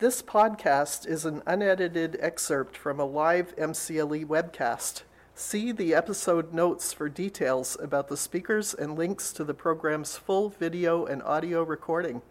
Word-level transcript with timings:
This 0.00 0.22
podcast 0.22 1.08
is 1.08 1.24
an 1.24 1.42
unedited 1.44 2.18
excerpt 2.20 2.76
from 2.76 3.00
a 3.00 3.04
live 3.04 3.56
MCLE 3.56 4.24
webcast. 4.26 5.02
See 5.34 5.72
the 5.72 5.92
episode 5.92 6.54
notes 6.54 6.92
for 6.92 7.08
details 7.08 7.76
about 7.82 8.06
the 8.06 8.16
speakers 8.16 8.72
and 8.72 8.96
links 8.96 9.32
to 9.32 9.42
the 9.42 9.54
program's 9.54 10.16
full 10.16 10.50
video 10.50 11.04
and 11.04 11.20
audio 11.24 11.64
recording. 11.64 12.22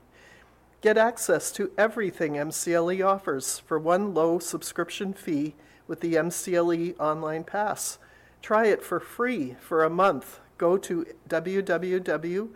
Get 0.79 0.97
access 0.97 1.51
to 1.51 1.71
everything 1.77 2.35
MCLE 2.35 3.05
offers 3.05 3.59
for 3.59 3.77
one 3.77 4.13
low 4.13 4.39
subscription 4.39 5.11
fee 5.11 5.54
with 5.88 5.99
the 5.99 6.13
MCLE 6.13 6.97
Online 6.97 7.43
Pass. 7.43 7.99
Try 8.41 8.68
it 8.68 8.81
for 8.81 9.02
free 9.02 9.57
for 9.59 9.84
a 9.84 9.89
month. 9.89 10.39
Go 10.57 10.77
to 10.77 11.05
www.mcle.org 11.27 12.54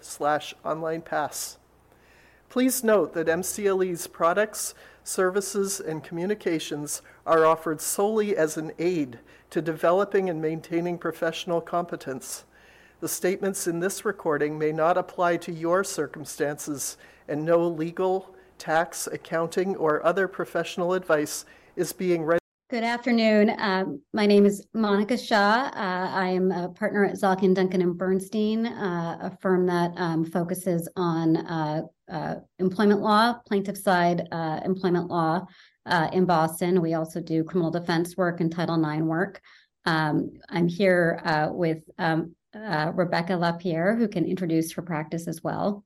slash 0.00 0.54
online 0.64 1.02
pass. 1.02 1.59
Please 2.50 2.82
note 2.82 3.14
that 3.14 3.28
MCLE's 3.28 4.08
products, 4.08 4.74
services, 5.04 5.78
and 5.78 6.02
communications 6.02 7.00
are 7.24 7.46
offered 7.46 7.80
solely 7.80 8.36
as 8.36 8.56
an 8.56 8.72
aid 8.76 9.20
to 9.50 9.62
developing 9.62 10.28
and 10.28 10.42
maintaining 10.42 10.98
professional 10.98 11.60
competence. 11.60 12.42
The 12.98 13.08
statements 13.08 13.68
in 13.68 13.78
this 13.78 14.04
recording 14.04 14.58
may 14.58 14.72
not 14.72 14.98
apply 14.98 15.36
to 15.36 15.52
your 15.52 15.84
circumstances, 15.84 16.96
and 17.28 17.44
no 17.44 17.68
legal, 17.68 18.34
tax, 18.58 19.06
accounting, 19.06 19.76
or 19.76 20.04
other 20.04 20.26
professional 20.26 20.94
advice 20.94 21.44
is 21.76 21.92
being 21.92 22.24
read. 22.24 22.39
Good 22.70 22.84
afternoon. 22.84 23.52
Um, 23.58 24.00
my 24.12 24.26
name 24.26 24.46
is 24.46 24.64
Monica 24.72 25.18
Shah. 25.18 25.72
Uh, 25.74 26.08
I 26.14 26.28
am 26.28 26.52
a 26.52 26.68
partner 26.68 27.04
at 27.04 27.16
Zalkind 27.16 27.56
Duncan 27.56 27.82
and 27.82 27.98
Bernstein, 27.98 28.64
uh, 28.64 29.18
a 29.22 29.36
firm 29.42 29.66
that 29.66 29.90
um, 29.96 30.24
focuses 30.24 30.88
on 30.94 31.38
uh, 31.38 31.82
uh 32.08 32.36
employment 32.60 33.00
law, 33.00 33.34
plaintiff 33.48 33.76
side 33.76 34.28
uh, 34.30 34.60
employment 34.64 35.08
law 35.08 35.44
uh, 35.86 36.10
in 36.12 36.26
Boston. 36.26 36.80
We 36.80 36.94
also 36.94 37.20
do 37.20 37.42
criminal 37.42 37.72
defense 37.72 38.16
work 38.16 38.40
and 38.40 38.52
Title 38.52 38.80
IX 38.80 39.02
work. 39.02 39.40
Um, 39.84 40.30
I'm 40.48 40.68
here 40.68 41.20
with 41.52 41.82
um, 41.98 42.36
Rebecca 42.54 43.34
LaPierre, 43.34 43.96
who 43.96 44.06
can 44.06 44.24
introduce 44.24 44.72
her 44.74 44.82
practice 44.82 45.26
as 45.26 45.42
well. 45.42 45.84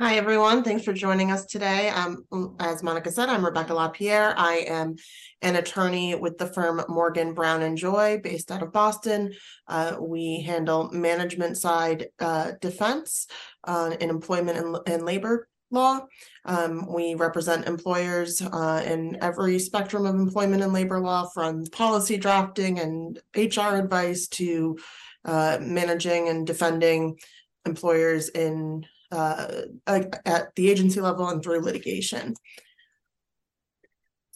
Hi, 0.00 0.16
everyone. 0.16 0.64
Thanks 0.64 0.82
for 0.82 0.92
joining 0.92 1.30
us 1.30 1.46
today. 1.46 1.88
Um, 1.88 2.24
as 2.58 2.82
Monica 2.82 3.12
said, 3.12 3.28
I'm 3.28 3.44
Rebecca 3.44 3.74
LaPierre. 3.74 4.34
I 4.36 4.64
am 4.66 4.96
an 5.40 5.54
attorney 5.54 6.16
with 6.16 6.36
the 6.36 6.48
firm 6.48 6.82
Morgan 6.88 7.32
Brown 7.32 7.62
and 7.62 7.78
Joy 7.78 8.18
based 8.20 8.50
out 8.50 8.64
of 8.64 8.72
Boston. 8.72 9.32
Uh, 9.68 9.94
we 10.00 10.40
handle 10.40 10.90
management 10.90 11.58
side 11.58 12.08
uh, 12.18 12.54
defense 12.60 13.28
uh, 13.68 13.94
in 14.00 14.10
employment 14.10 14.58
and, 14.58 14.76
and 14.88 15.06
labor 15.06 15.46
law. 15.70 16.00
Um, 16.44 16.92
we 16.92 17.14
represent 17.14 17.68
employers 17.68 18.42
uh, 18.42 18.82
in 18.84 19.16
every 19.20 19.60
spectrum 19.60 20.06
of 20.06 20.16
employment 20.16 20.64
and 20.64 20.72
labor 20.72 20.98
law, 20.98 21.28
from 21.32 21.66
policy 21.66 22.16
drafting 22.16 22.80
and 22.80 23.20
HR 23.36 23.76
advice 23.76 24.26
to 24.26 24.76
uh, 25.24 25.58
managing 25.60 26.28
and 26.28 26.44
defending 26.44 27.16
employers 27.64 28.28
in 28.30 28.84
uh, 29.14 29.62
at 29.86 30.54
the 30.56 30.70
agency 30.70 31.00
level 31.00 31.28
and 31.28 31.42
through 31.42 31.60
litigation. 31.60 32.34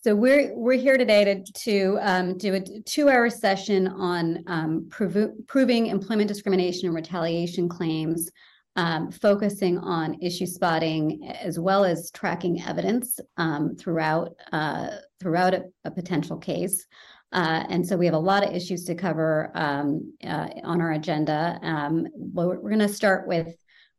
So 0.05 0.15
we're 0.15 0.57
we're 0.57 0.79
here 0.79 0.97
today 0.97 1.25
to 1.25 1.43
to 1.65 1.99
um, 2.01 2.39
do 2.39 2.55
a 2.55 2.61
two-hour 2.61 3.31
session 3.31 3.89
on 3.89 4.45
um, 4.47 4.87
prov- 4.89 5.33
proving 5.49 5.89
employment 5.89 6.29
discrimination 6.29 6.87
and 6.87 6.95
retaliation 6.95 7.69
claims, 7.69 8.31
um, 8.77 9.11
focusing 9.11 9.77
on 9.79 10.17
issue 10.23 10.47
spotting 10.47 11.29
as 11.29 11.59
well 11.59 11.85
as 11.85 12.13
tracking 12.13 12.63
evidence 12.63 13.19
um, 13.39 13.75
throughout 13.75 14.37
uh, 14.53 14.91
throughout 15.19 15.53
a, 15.53 15.65
a, 15.85 15.91
potential 15.91 16.39
case. 16.39 16.87
Uh, 17.33 17.65
and 17.69 17.87
so 17.87 17.97
we 17.97 18.07
have 18.07 18.15
a 18.15 18.19
lot 18.19 18.47
of 18.47 18.55
issues 18.55 18.85
to 18.85 18.95
cover 18.95 19.51
um, 19.55 20.15
uh, 20.25 20.49
on 20.63 20.81
our 20.81 20.93
agenda. 20.93 21.59
Um, 21.63 22.07
we're 22.15 22.57
going 22.57 22.79
to 22.79 22.89
start 22.89 23.27
with 23.27 23.53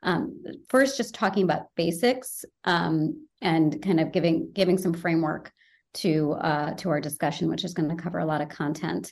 um, 0.03 0.43
first, 0.69 0.97
just 0.97 1.13
talking 1.13 1.43
about 1.43 1.67
basics 1.75 2.45
um, 2.63 3.27
and 3.41 3.81
kind 3.81 3.99
of 3.99 4.11
giving 4.11 4.51
giving 4.53 4.77
some 4.77 4.93
framework 4.93 5.51
to 5.95 6.33
uh, 6.33 6.73
to 6.75 6.89
our 6.89 7.01
discussion, 7.01 7.49
which 7.49 7.65
is 7.65 7.73
going 7.73 7.89
to 7.89 8.01
cover 8.01 8.19
a 8.19 8.25
lot 8.25 8.41
of 8.41 8.49
content. 8.49 9.11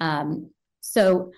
Um, 0.00 0.50
so, 0.80 1.32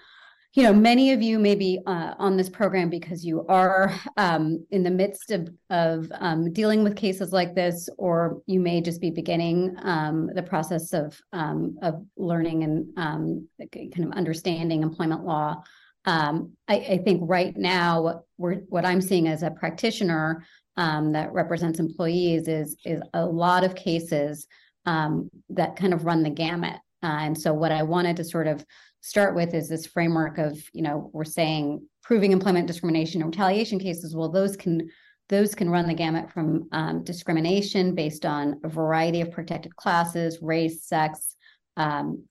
you 0.55 0.63
know, 0.63 0.73
many 0.73 1.13
of 1.13 1.23
you 1.23 1.39
may 1.39 1.55
be 1.55 1.81
uh, 1.87 2.15
on 2.19 2.37
this 2.37 2.49
program 2.49 2.91
because 2.91 3.25
you 3.25 3.47
are 3.49 3.95
um, 4.17 4.67
in 4.71 4.83
the 4.83 4.91
midst 4.91 5.31
of 5.31 5.49
of 5.71 6.11
um, 6.19 6.53
dealing 6.53 6.83
with 6.83 6.97
cases 6.97 7.33
like 7.33 7.55
this, 7.55 7.89
or 7.99 8.43
you 8.47 8.59
may 8.59 8.81
just 8.81 9.01
be 9.01 9.11
beginning 9.11 9.77
um, 9.83 10.31
the 10.35 10.43
process 10.43 10.93
of 10.93 11.21
of 11.33 12.05
learning 12.17 12.65
and 12.65 13.49
kind 13.63 14.05
of 14.05 14.13
understanding 14.13 14.83
employment 14.83 15.25
law. 15.25 15.63
Um, 16.09 16.53
I, 16.69 16.77
I, 16.77 16.99
think 17.05 17.21
right 17.27 17.55
now 17.55 18.23
what 18.37 18.87
I'm 18.87 19.03
seeing 19.03 19.29
as 19.29 19.43
a 19.43 19.51
practitioner 19.51 20.43
um, 20.79 21.13
that 21.13 21.35
represents 21.35 21.81
employees 21.81 22.49
is 22.49 22.79
is 22.87 23.03
a 23.13 23.27
lot 23.27 23.63
of 23.63 23.75
cases 23.75 24.47
um, 24.87 25.29
that 25.51 25.77
kind 25.77 25.93
of 25.93 26.07
run 26.07 26.23
the 26.23 26.31
gamut. 26.31 26.77
Uh, 27.03 27.19
and 27.21 27.39
so 27.39 27.53
what 27.53 27.73
I 27.73 27.83
wanted 27.83 28.17
to 28.17 28.25
sort 28.25 28.47
of 28.47 28.65
start 29.03 29.35
with 29.35 29.53
is 29.53 29.69
this 29.69 29.85
framework 29.87 30.39
of 30.39 30.59
you 30.73 30.81
know 30.81 31.11
we're 31.13 31.25
saying 31.25 31.87
proving 32.03 32.33
employment 32.33 32.67
discrimination 32.67 33.21
and 33.21 33.31
retaliation 33.31 33.79
cases. 33.79 34.17
Well, 34.17 34.31
those 34.31 34.57
can 34.57 34.89
those 35.29 35.55
can 35.55 35.69
run 35.69 35.87
the 35.87 35.93
gamut 35.93 36.31
from 36.31 36.69
um, 36.73 37.05
discrimination 37.05 37.95
based 37.95 38.25
on 38.25 38.59
a 38.65 38.69
variety 38.69 39.21
of 39.21 39.31
protected 39.31 39.77
classes, 39.77 40.39
race, 40.41 40.85
sex, 40.85 41.37
um, 41.77 42.25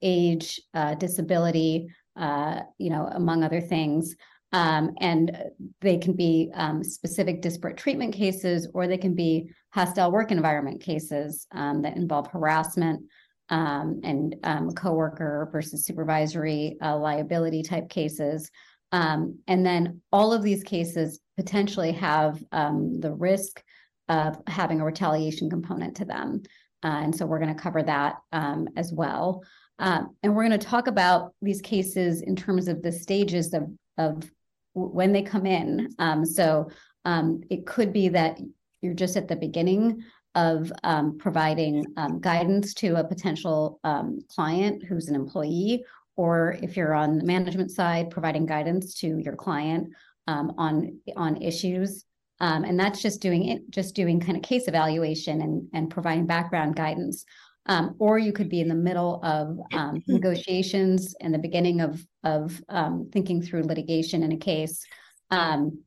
age, 0.00 0.62
uh, 0.72 0.94
disability, 0.94 1.88
uh, 2.16 2.60
you 2.78 2.90
know, 2.90 3.08
among 3.12 3.42
other 3.42 3.60
things. 3.60 4.14
Um, 4.52 4.90
and 5.00 5.36
they 5.80 5.96
can 5.96 6.12
be 6.12 6.50
um, 6.54 6.84
specific 6.84 7.40
disparate 7.40 7.78
treatment 7.78 8.12
cases, 8.12 8.68
or 8.74 8.86
they 8.86 8.98
can 8.98 9.14
be 9.14 9.50
hostile 9.70 10.12
work 10.12 10.30
environment 10.30 10.82
cases 10.82 11.46
um, 11.52 11.80
that 11.82 11.96
involve 11.96 12.26
harassment 12.26 13.02
um, 13.48 14.00
and 14.04 14.36
um, 14.44 14.70
coworker 14.72 15.48
versus 15.50 15.86
supervisory 15.86 16.76
uh, 16.82 16.96
liability 16.96 17.62
type 17.62 17.88
cases. 17.88 18.50
Um, 18.92 19.38
and 19.46 19.64
then 19.64 20.02
all 20.12 20.34
of 20.34 20.42
these 20.42 20.62
cases 20.62 21.20
potentially 21.38 21.92
have 21.92 22.38
the 22.50 23.14
risk 23.16 23.62
of 24.10 24.36
having 24.46 24.82
a 24.82 24.84
retaliation 24.84 25.48
component 25.48 25.96
to 25.96 26.04
them. 26.04 26.42
Uh, 26.84 27.00
and 27.04 27.16
so 27.16 27.24
we're 27.24 27.38
going 27.38 27.54
to 27.54 27.62
cover 27.62 27.82
that 27.82 28.16
as 28.32 28.92
well. 28.92 29.42
Um, 29.82 30.14
and 30.22 30.34
we're 30.34 30.46
going 30.46 30.58
to 30.58 30.64
talk 30.64 30.86
about 30.86 31.34
these 31.42 31.60
cases 31.60 32.22
in 32.22 32.36
terms 32.36 32.68
of 32.68 32.82
the 32.82 32.92
stages 32.92 33.52
of, 33.52 33.68
of 33.98 34.30
when 34.74 35.12
they 35.12 35.22
come 35.22 35.44
in. 35.44 35.88
Um, 35.98 36.24
so 36.24 36.70
um, 37.04 37.40
it 37.50 37.66
could 37.66 37.92
be 37.92 38.08
that 38.10 38.38
you're 38.80 38.94
just 38.94 39.16
at 39.16 39.26
the 39.26 39.34
beginning 39.36 40.04
of 40.36 40.72
um, 40.84 41.18
providing 41.18 41.84
um, 41.96 42.20
guidance 42.20 42.74
to 42.74 42.94
a 42.94 43.04
potential 43.04 43.80
um, 43.82 44.20
client 44.28 44.84
who's 44.84 45.08
an 45.08 45.16
employee, 45.16 45.84
or 46.16 46.56
if 46.62 46.76
you're 46.76 46.94
on 46.94 47.18
the 47.18 47.24
management 47.24 47.72
side, 47.72 48.08
providing 48.08 48.46
guidance 48.46 48.94
to 48.94 49.18
your 49.18 49.34
client 49.34 49.88
on 50.28 50.96
on 51.16 51.42
issues. 51.42 52.04
and 52.40 52.78
that's 52.78 53.02
just 53.02 53.20
doing 53.20 53.48
it, 53.48 53.68
just 53.68 53.96
doing 53.96 54.20
kind 54.20 54.36
of 54.36 54.44
case 54.44 54.68
evaluation 54.68 55.42
and, 55.42 55.68
and 55.74 55.90
providing 55.90 56.24
background 56.24 56.76
guidance. 56.76 57.24
Um, 57.66 57.94
or 57.98 58.18
you 58.18 58.32
could 58.32 58.48
be 58.48 58.60
in 58.60 58.68
the 58.68 58.74
middle 58.74 59.20
of 59.22 59.58
um, 59.72 60.02
negotiations 60.08 61.14
and 61.20 61.32
the 61.32 61.38
beginning 61.38 61.80
of 61.80 62.04
of 62.24 62.60
um, 62.68 63.08
thinking 63.12 63.40
through 63.42 63.62
litigation 63.62 64.22
in 64.22 64.32
a 64.32 64.36
case, 64.36 64.84
um, 65.30 65.82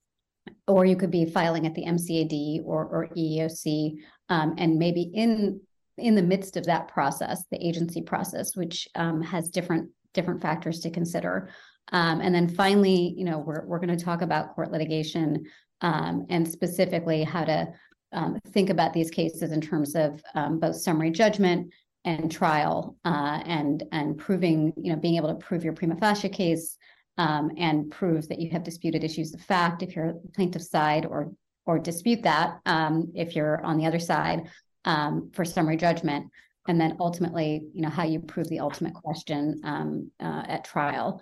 or 0.67 0.85
you 0.85 0.95
could 0.95 1.11
be 1.11 1.25
filing 1.25 1.65
at 1.65 1.75
the 1.75 1.85
MCAD 1.85 2.63
or, 2.65 2.85
or 2.85 3.09
EEOC, 3.17 3.97
um, 4.29 4.55
and 4.57 4.77
maybe 4.77 5.11
in 5.13 5.59
in 5.97 6.15
the 6.15 6.21
midst 6.21 6.57
of 6.57 6.65
that 6.65 6.87
process, 6.87 7.43
the 7.51 7.65
agency 7.65 8.01
process, 8.01 8.55
which 8.55 8.87
um, 8.95 9.21
has 9.21 9.49
different 9.49 9.89
different 10.13 10.41
factors 10.41 10.79
to 10.79 10.89
consider. 10.89 11.49
and 11.91 12.33
then 12.33 12.47
finally, 12.47 13.13
you 13.17 13.25
know, 13.25 13.39
we're 13.39 13.65
we're 13.65 13.79
going 13.79 13.97
to 13.97 14.05
talk 14.05 14.21
about 14.21 14.55
court 14.55 14.71
litigation 14.71 15.43
and 15.81 16.47
specifically 16.47 17.23
how 17.23 17.43
to 17.43 17.67
um, 18.15 18.39
think 18.47 18.69
about 18.69 18.93
these 18.93 19.11
cases 19.11 19.51
in 19.51 19.61
terms 19.61 19.95
of 19.95 20.21
um, 20.33 20.59
both 20.59 20.75
summary 20.75 21.11
judgment 21.11 21.71
and 22.05 22.31
trial 22.31 22.95
uh, 23.05 23.41
and 23.45 23.83
and 23.91 24.17
proving 24.17 24.73
you 24.77 24.91
know 24.91 24.99
being 24.99 25.15
able 25.15 25.29
to 25.29 25.45
prove 25.45 25.63
your 25.63 25.73
prima 25.73 25.95
facie 25.95 26.29
case 26.29 26.77
um, 27.17 27.51
and 27.57 27.91
prove 27.91 28.27
that 28.29 28.39
you 28.39 28.49
have 28.49 28.63
disputed 28.63 29.03
issues 29.03 29.33
of 29.33 29.41
fact 29.41 29.83
if 29.83 29.95
you're 29.95 30.15
plaintiff 30.33 30.61
side 30.61 31.05
or 31.05 31.31
or 31.65 31.79
dispute 31.79 32.23
that 32.23 32.59
um, 32.65 33.11
if 33.15 33.35
you're 33.35 33.63
on 33.63 33.77
the 33.77 33.85
other 33.85 33.99
side 33.99 34.47
um, 34.85 35.31
for 35.33 35.43
summary 35.43 35.77
judgment. 35.77 36.27
And 36.67 36.79
then 36.79 36.97
ultimately 36.99 37.67
you 37.73 37.81
know 37.81 37.89
how 37.89 38.03
you 38.03 38.19
prove 38.19 38.49
the 38.49 38.59
ultimate 38.59 38.93
question 38.93 39.61
um, 39.63 40.11
uh, 40.19 40.43
at 40.47 40.63
trial 40.63 41.21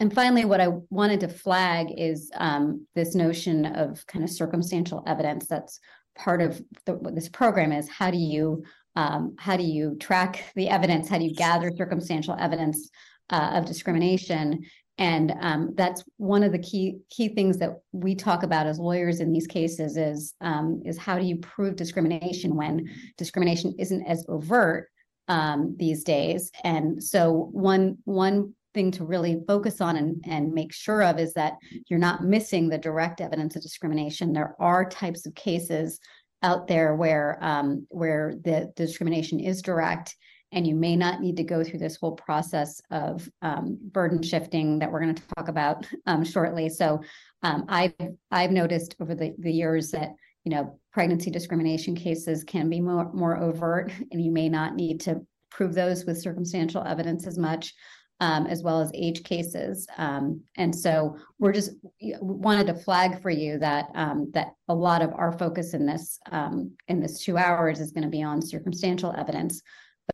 and 0.00 0.12
finally, 0.12 0.44
what 0.44 0.60
I 0.60 0.68
wanted 0.90 1.20
to 1.20 1.28
flag 1.28 1.88
is 1.96 2.30
um, 2.36 2.86
this 2.94 3.14
notion 3.14 3.66
of 3.66 4.04
kind 4.06 4.24
of 4.24 4.30
circumstantial 4.30 5.04
evidence. 5.06 5.46
That's 5.46 5.78
part 6.16 6.42
of 6.42 6.60
the, 6.84 6.94
what 6.94 7.14
this 7.14 7.28
program 7.28 7.72
is. 7.72 7.88
How 7.88 8.10
do 8.10 8.18
you 8.18 8.64
um, 8.96 9.34
how 9.38 9.56
do 9.56 9.64
you 9.64 9.96
track 9.98 10.44
the 10.54 10.68
evidence? 10.68 11.08
How 11.08 11.18
do 11.18 11.24
you 11.24 11.34
gather 11.34 11.70
circumstantial 11.76 12.36
evidence 12.38 12.90
uh, 13.30 13.52
of 13.54 13.66
discrimination? 13.66 14.64
And 14.98 15.34
um, 15.40 15.74
that's 15.74 16.04
one 16.18 16.44
of 16.44 16.52
the 16.52 16.58
key 16.60 16.98
key 17.10 17.28
things 17.28 17.58
that 17.58 17.80
we 17.92 18.14
talk 18.14 18.44
about 18.44 18.66
as 18.66 18.78
lawyers 18.78 19.20
in 19.20 19.32
these 19.32 19.46
cases 19.46 19.96
is 19.96 20.34
um, 20.40 20.82
is 20.84 20.98
how 20.98 21.18
do 21.18 21.24
you 21.24 21.38
prove 21.38 21.76
discrimination 21.76 22.56
when 22.56 22.88
discrimination 23.16 23.74
isn't 23.78 24.04
as 24.06 24.24
overt 24.28 24.88
um, 25.28 25.74
these 25.78 26.04
days? 26.04 26.50
And 26.62 27.02
so 27.02 27.48
one 27.52 27.98
one 28.04 28.54
thing 28.74 28.90
to 28.90 29.04
really 29.04 29.40
focus 29.46 29.80
on 29.80 29.96
and, 29.96 30.22
and 30.26 30.52
make 30.52 30.72
sure 30.72 31.02
of 31.02 31.18
is 31.18 31.32
that 31.34 31.54
you're 31.88 31.98
not 31.98 32.24
missing 32.24 32.68
the 32.68 32.78
direct 32.78 33.20
evidence 33.20 33.56
of 33.56 33.62
discrimination. 33.62 34.32
There 34.32 34.54
are 34.58 34.88
types 34.88 35.24
of 35.26 35.34
cases 35.34 36.00
out 36.42 36.66
there 36.66 36.94
where 36.94 37.38
um, 37.40 37.86
where 37.88 38.34
the, 38.44 38.72
discrimination 38.76 39.40
is 39.40 39.62
direct 39.62 40.14
and 40.52 40.66
you 40.66 40.74
may 40.74 40.94
not 40.94 41.20
need 41.20 41.36
to 41.36 41.42
go 41.42 41.64
through 41.64 41.80
this 41.80 41.96
whole 41.96 42.12
process 42.12 42.80
of 42.90 43.28
um, 43.42 43.76
burden 43.90 44.22
shifting 44.22 44.78
that 44.78 44.90
we're 44.90 45.00
going 45.00 45.14
to 45.14 45.22
talk 45.36 45.48
about 45.48 45.84
um, 46.06 46.22
shortly. 46.22 46.68
So 46.68 47.00
um, 47.42 47.64
I've 47.68 47.94
I've 48.30 48.52
noticed 48.52 48.94
over 49.00 49.14
the, 49.14 49.34
the 49.38 49.52
years 49.52 49.90
that 49.90 50.10
you 50.44 50.50
know 50.50 50.78
pregnancy 50.92 51.30
discrimination 51.30 51.96
cases 51.96 52.44
can 52.44 52.68
be 52.68 52.80
more 52.80 53.12
more 53.12 53.36
overt, 53.36 53.92
and 54.12 54.22
you 54.24 54.30
may 54.30 54.48
not 54.48 54.76
need 54.76 55.00
to 55.00 55.26
prove 55.50 55.74
those 55.74 56.04
with 56.04 56.20
circumstantial 56.20 56.82
evidence 56.84 57.26
as 57.26 57.38
much 57.38 57.74
um, 58.20 58.46
as 58.46 58.62
well 58.62 58.80
as 58.80 58.90
age 58.94 59.22
cases. 59.24 59.86
Um, 59.98 60.40
and 60.56 60.74
so 60.74 61.16
we're 61.38 61.52
just 61.52 61.72
wanted 62.20 62.66
to 62.68 62.74
flag 62.74 63.20
for 63.20 63.30
you 63.30 63.58
that 63.58 63.86
um, 63.94 64.30
that 64.34 64.54
a 64.68 64.74
lot 64.74 65.02
of 65.02 65.12
our 65.14 65.32
focus 65.32 65.74
in 65.74 65.86
this 65.86 66.18
um, 66.30 66.72
in 66.88 67.00
this 67.00 67.20
two 67.20 67.36
hours 67.36 67.80
is 67.80 67.90
going 67.90 68.04
to 68.04 68.10
be 68.10 68.22
on 68.22 68.40
circumstantial 68.40 69.14
evidence, 69.16 69.62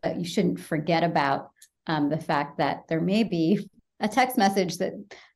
but 0.01 0.17
you 0.17 0.25
shouldn't 0.25 0.59
forget 0.59 1.03
about 1.03 1.51
um, 1.87 2.09
the 2.09 2.17
fact 2.19 2.57
that 2.57 2.83
there 2.89 3.01
may 3.01 3.23
be 3.23 3.69
a 3.99 4.07
text 4.07 4.37
message 4.37 4.77
that 4.77 4.93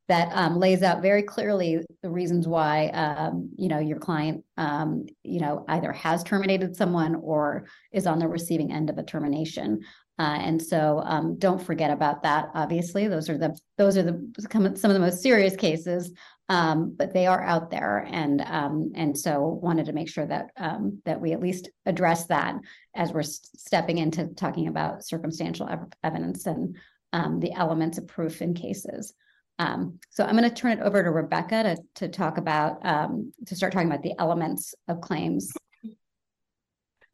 that 0.08 0.28
um, 0.34 0.56
lays 0.56 0.84
out 0.84 1.02
very 1.02 1.22
clearly 1.22 1.80
the 2.02 2.10
reasons 2.10 2.46
why 2.46 2.90
you 3.56 3.68
know 3.68 3.78
your 3.78 3.98
client 3.98 4.44
you 5.22 5.40
know 5.40 5.64
either 5.68 5.92
has 5.92 6.24
terminated 6.24 6.76
someone 6.76 7.14
or 7.16 7.66
is 7.92 8.06
on 8.06 8.18
the 8.18 8.28
receiving 8.28 8.72
end 8.72 8.90
of 8.90 8.98
a 8.98 9.02
termination 9.02 9.80
uh, 10.18 10.38
and 10.40 10.62
so 10.62 11.02
um, 11.04 11.38
don't 11.38 11.62
forget 11.62 11.90
about 11.90 12.22
that. 12.22 12.48
Obviously, 12.54 13.06
those 13.06 13.28
are 13.28 13.36
the 13.36 13.58
those 13.76 13.98
are 13.98 14.02
the 14.02 14.32
some 14.38 14.64
of 14.64 14.80
the 14.80 14.98
most 14.98 15.22
serious 15.22 15.54
cases, 15.56 16.10
um, 16.48 16.94
but 16.96 17.12
they 17.12 17.26
are 17.26 17.42
out 17.42 17.70
there, 17.70 18.06
and 18.10 18.40
um, 18.40 18.92
and 18.94 19.18
so 19.18 19.58
wanted 19.62 19.86
to 19.86 19.92
make 19.92 20.08
sure 20.08 20.26
that 20.26 20.50
um, 20.56 21.02
that 21.04 21.20
we 21.20 21.32
at 21.32 21.40
least 21.40 21.68
address 21.84 22.26
that 22.26 22.56
as 22.94 23.12
we're 23.12 23.22
stepping 23.22 23.98
into 23.98 24.28
talking 24.28 24.68
about 24.68 25.04
circumstantial 25.04 25.68
ev- 25.68 25.92
evidence 26.02 26.46
and 26.46 26.76
um, 27.12 27.38
the 27.38 27.52
elements 27.52 27.98
of 27.98 28.06
proof 28.06 28.40
in 28.40 28.54
cases. 28.54 29.12
Um, 29.58 29.98
so 30.10 30.24
I'm 30.24 30.36
going 30.36 30.48
to 30.48 30.54
turn 30.54 30.78
it 30.78 30.82
over 30.82 31.02
to 31.02 31.10
Rebecca 31.10 31.62
to 31.62 31.76
to 31.96 32.08
talk 32.08 32.38
about 32.38 32.82
to 32.82 33.54
start 33.54 33.74
talking 33.74 33.88
about 33.88 34.02
the 34.02 34.14
elements 34.18 34.74
of 34.88 35.02
claims. 35.02 35.52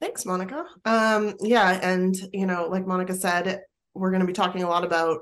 Thanks, 0.02 0.26
Monica. 0.26 0.66
Um, 0.84 1.34
yeah, 1.40 1.78
and 1.81 2.16
you 2.32 2.44
know, 2.44 2.66
like 2.66 2.88
Monica 2.88 3.14
said, 3.14 3.60
we're 3.94 4.10
going 4.10 4.20
to 4.20 4.26
be 4.26 4.32
talking 4.32 4.64
a 4.64 4.69
lot 4.69 4.82
about 4.82 5.20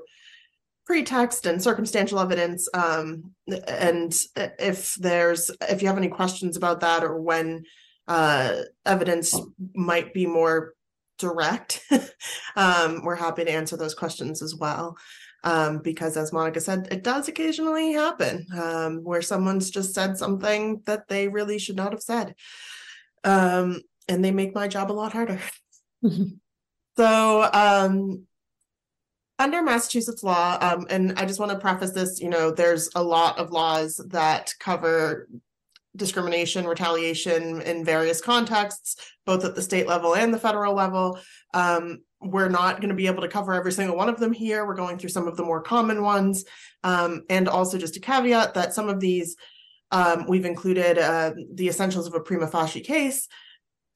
pretext 0.87 1.45
and 1.45 1.61
circumstantial 1.61 2.19
evidence. 2.19 2.67
Um, 2.73 3.35
and 3.67 4.11
if 4.35 4.95
there's 4.95 5.51
if 5.69 5.83
you 5.83 5.87
have 5.87 5.99
any 5.99 6.07
questions 6.07 6.57
about 6.57 6.79
that 6.79 7.03
or 7.03 7.21
when 7.21 7.63
uh, 8.07 8.61
evidence 8.83 9.39
might 9.75 10.15
be 10.15 10.25
more 10.25 10.73
direct, 11.19 11.85
um, 12.55 13.03
we're 13.03 13.15
happy 13.15 13.45
to 13.45 13.51
answer 13.51 13.77
those 13.77 13.93
questions 13.93 14.41
as 14.41 14.55
well. 14.55 14.97
Um, 15.43 15.77
because 15.83 16.17
as 16.17 16.33
Monica 16.33 16.59
said, 16.59 16.87
it 16.89 17.03
does 17.03 17.27
occasionally 17.27 17.93
happen 17.93 18.47
um, 18.59 19.03
where 19.03 19.21
someone's 19.21 19.69
just 19.69 19.93
said 19.93 20.17
something 20.17 20.81
that 20.87 21.07
they 21.07 21.27
really 21.27 21.59
should 21.59 21.75
not 21.75 21.91
have 21.91 22.01
said. 22.01 22.33
Um, 23.23 23.81
and 24.11 24.23
they 24.23 24.31
make 24.31 24.53
my 24.53 24.67
job 24.67 24.91
a 24.91 24.93
lot 24.93 25.13
harder. 25.13 25.39
so, 26.97 27.49
um, 27.53 28.25
under 29.39 29.63
Massachusetts 29.63 30.21
law, 30.21 30.57
um, 30.61 30.85
and 30.89 31.17
I 31.17 31.25
just 31.25 31.39
want 31.39 31.51
to 31.51 31.57
preface 31.57 31.91
this, 31.91 32.19
you 32.19 32.29
know, 32.29 32.51
there's 32.51 32.89
a 32.93 33.01
lot 33.01 33.39
of 33.39 33.51
laws 33.51 33.99
that 34.09 34.53
cover 34.59 35.27
discrimination, 35.95 36.67
retaliation 36.67 37.61
in 37.63 37.83
various 37.83 38.21
contexts, 38.21 38.97
both 39.25 39.43
at 39.43 39.55
the 39.55 39.61
state 39.61 39.87
level 39.87 40.15
and 40.15 40.33
the 40.33 40.39
federal 40.39 40.75
level. 40.75 41.19
Um, 41.53 42.03
we're 42.21 42.49
not 42.49 42.81
going 42.81 42.89
to 42.89 42.95
be 42.95 43.07
able 43.07 43.23
to 43.23 43.27
cover 43.27 43.53
every 43.53 43.71
single 43.71 43.97
one 43.97 44.09
of 44.09 44.19
them 44.19 44.31
here. 44.31 44.65
We're 44.65 44.75
going 44.75 44.99
through 44.99 45.09
some 45.09 45.27
of 45.27 45.37
the 45.37 45.43
more 45.43 45.61
common 45.61 46.03
ones. 46.03 46.45
Um, 46.83 47.23
and 47.29 47.49
also, 47.49 47.79
just 47.79 47.97
a 47.97 47.99
caveat 47.99 48.53
that 48.53 48.73
some 48.73 48.89
of 48.89 48.99
these 48.99 49.37
um, 49.91 50.25
we've 50.27 50.45
included 50.45 50.97
uh, 50.97 51.31
the 51.53 51.67
essentials 51.67 52.07
of 52.07 52.13
a 52.13 52.19
prima 52.19 52.47
facie 52.47 52.81
case. 52.81 53.27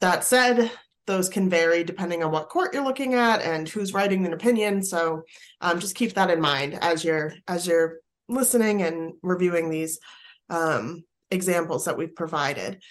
That 0.01 0.23
said, 0.23 0.71
those 1.07 1.29
can 1.29 1.49
vary 1.49 1.83
depending 1.83 2.23
on 2.23 2.31
what 2.31 2.49
court 2.49 2.73
you're 2.73 2.83
looking 2.83 3.13
at 3.13 3.41
and 3.41 3.69
who's 3.69 3.93
writing 3.93 4.25
an 4.25 4.33
opinion. 4.33 4.83
So 4.83 5.23
um, 5.61 5.79
just 5.79 5.95
keep 5.95 6.13
that 6.13 6.31
in 6.31 6.41
mind 6.41 6.77
as 6.81 7.03
you're 7.03 7.33
as 7.47 7.67
you're 7.67 7.99
listening 8.27 8.81
and 8.81 9.13
reviewing 9.21 9.69
these 9.69 9.99
um, 10.49 11.03
examples 11.29 11.85
that 11.85 11.97
we've 11.97 12.15
provided. 12.15 12.81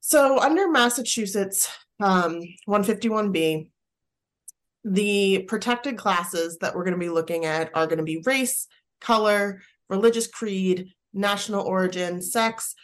So 0.00 0.40
under 0.40 0.70
Massachusetts 0.70 1.70
um, 2.02 2.40
151B, 2.68 3.68
the 4.84 5.44
protected 5.48 5.96
classes 5.96 6.58
that 6.58 6.74
we're 6.74 6.84
going 6.84 6.94
to 6.94 7.00
be 7.00 7.08
looking 7.08 7.44
at 7.44 7.70
are 7.74 7.86
going 7.86 7.98
to 7.98 8.04
be 8.04 8.22
race, 8.26 8.66
color, 9.00 9.62
religious 9.88 10.26
creed, 10.26 10.92
national 11.14 11.62
origin, 11.62 12.20
sex, 12.20 12.74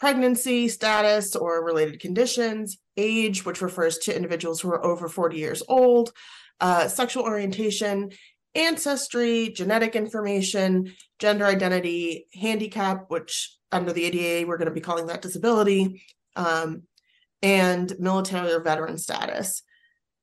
pregnancy 0.00 0.68
status 0.68 1.34
or 1.34 1.64
related 1.64 2.00
conditions, 2.00 2.78
age, 2.96 3.44
which 3.44 3.62
refers 3.62 3.98
to 3.98 4.14
individuals 4.14 4.60
who 4.60 4.70
are 4.70 4.84
over 4.84 5.08
40 5.08 5.36
years 5.36 5.62
old, 5.68 6.12
uh, 6.60 6.88
sexual 6.88 7.24
orientation, 7.24 8.10
ancestry, 8.54 9.50
genetic 9.50 9.96
information, 9.96 10.92
gender 11.18 11.46
identity, 11.46 12.26
handicap, 12.34 13.04
which 13.08 13.56
under 13.70 13.92
the 13.92 14.04
ADA, 14.04 14.46
we're 14.46 14.56
going 14.56 14.68
to 14.68 14.74
be 14.74 14.80
calling 14.80 15.06
that 15.06 15.22
disability, 15.22 16.02
um, 16.36 16.82
and 17.42 17.94
military 17.98 18.52
or 18.52 18.62
veteran 18.62 18.98
status. 18.98 19.62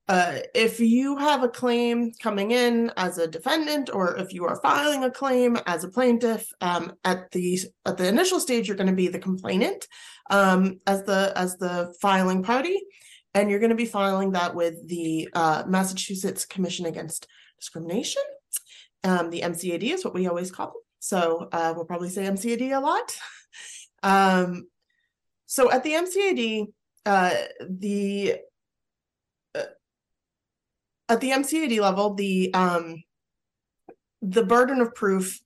Uh, 0.08 0.38
if 0.54 0.80
you 0.80 1.18
have 1.18 1.42
a 1.42 1.50
claim 1.50 2.12
coming 2.22 2.52
in 2.52 2.92
as 2.96 3.18
a 3.18 3.28
defendant, 3.28 3.90
or 3.92 4.18
if 4.18 4.34
you 4.34 4.46
are 4.46 4.62
filing 4.62 5.04
a 5.04 5.10
claim 5.10 5.58
as 5.66 5.84
a 5.84 5.90
plaintiff, 5.90 6.48
um, 6.62 6.94
at 7.04 7.32
the 7.32 7.60
at 7.88 7.98
the 7.98 8.08
initial 8.08 8.40
stage, 8.40 8.68
you're 8.68 8.78
going 8.78 8.90
to 8.90 8.94
be 8.94 9.08
the 9.08 9.18
complainant 9.18 9.88
um, 10.30 10.80
as 10.86 11.04
the 11.04 11.34
as 11.36 11.58
the 11.58 11.92
filing 12.00 12.44
party, 12.44 12.80
and 13.34 13.50
you're 13.50 13.60
going 13.60 13.72
to 13.72 13.76
be 13.76 13.86
filing 13.86 14.34
that 14.34 14.54
with 14.54 14.88
the 14.88 15.28
uh, 15.34 15.64
Massachusetts 15.66 16.46
Commission 16.46 16.86
Against 16.86 17.28
Discrimination. 17.60 18.22
Um, 19.04 19.32
the 19.32 19.42
MCAD 19.42 19.84
is 19.84 20.06
what 20.06 20.14
we 20.14 20.28
always 20.28 20.52
call 20.52 20.68
them, 20.68 20.82
so 21.00 21.50
uh, 21.52 21.74
we'll 21.76 21.86
probably 21.86 22.10
say 22.10 22.26
MCAD 22.26 22.76
a 22.76 22.80
lot. 22.80 23.18
Um, 24.04 24.68
so 25.48 25.72
at 25.72 25.84
the 25.84 25.94
MCAD, 25.94 26.68
uh, 27.08 27.34
the 27.68 28.36
at 31.10 31.22
the 31.22 31.32
MCAD 31.32 31.80
level, 31.80 32.14
the 32.14 32.54
um, 32.54 33.04
the 34.22 34.44
burden 34.44 34.82
of 34.82 34.96
proof 34.96 35.40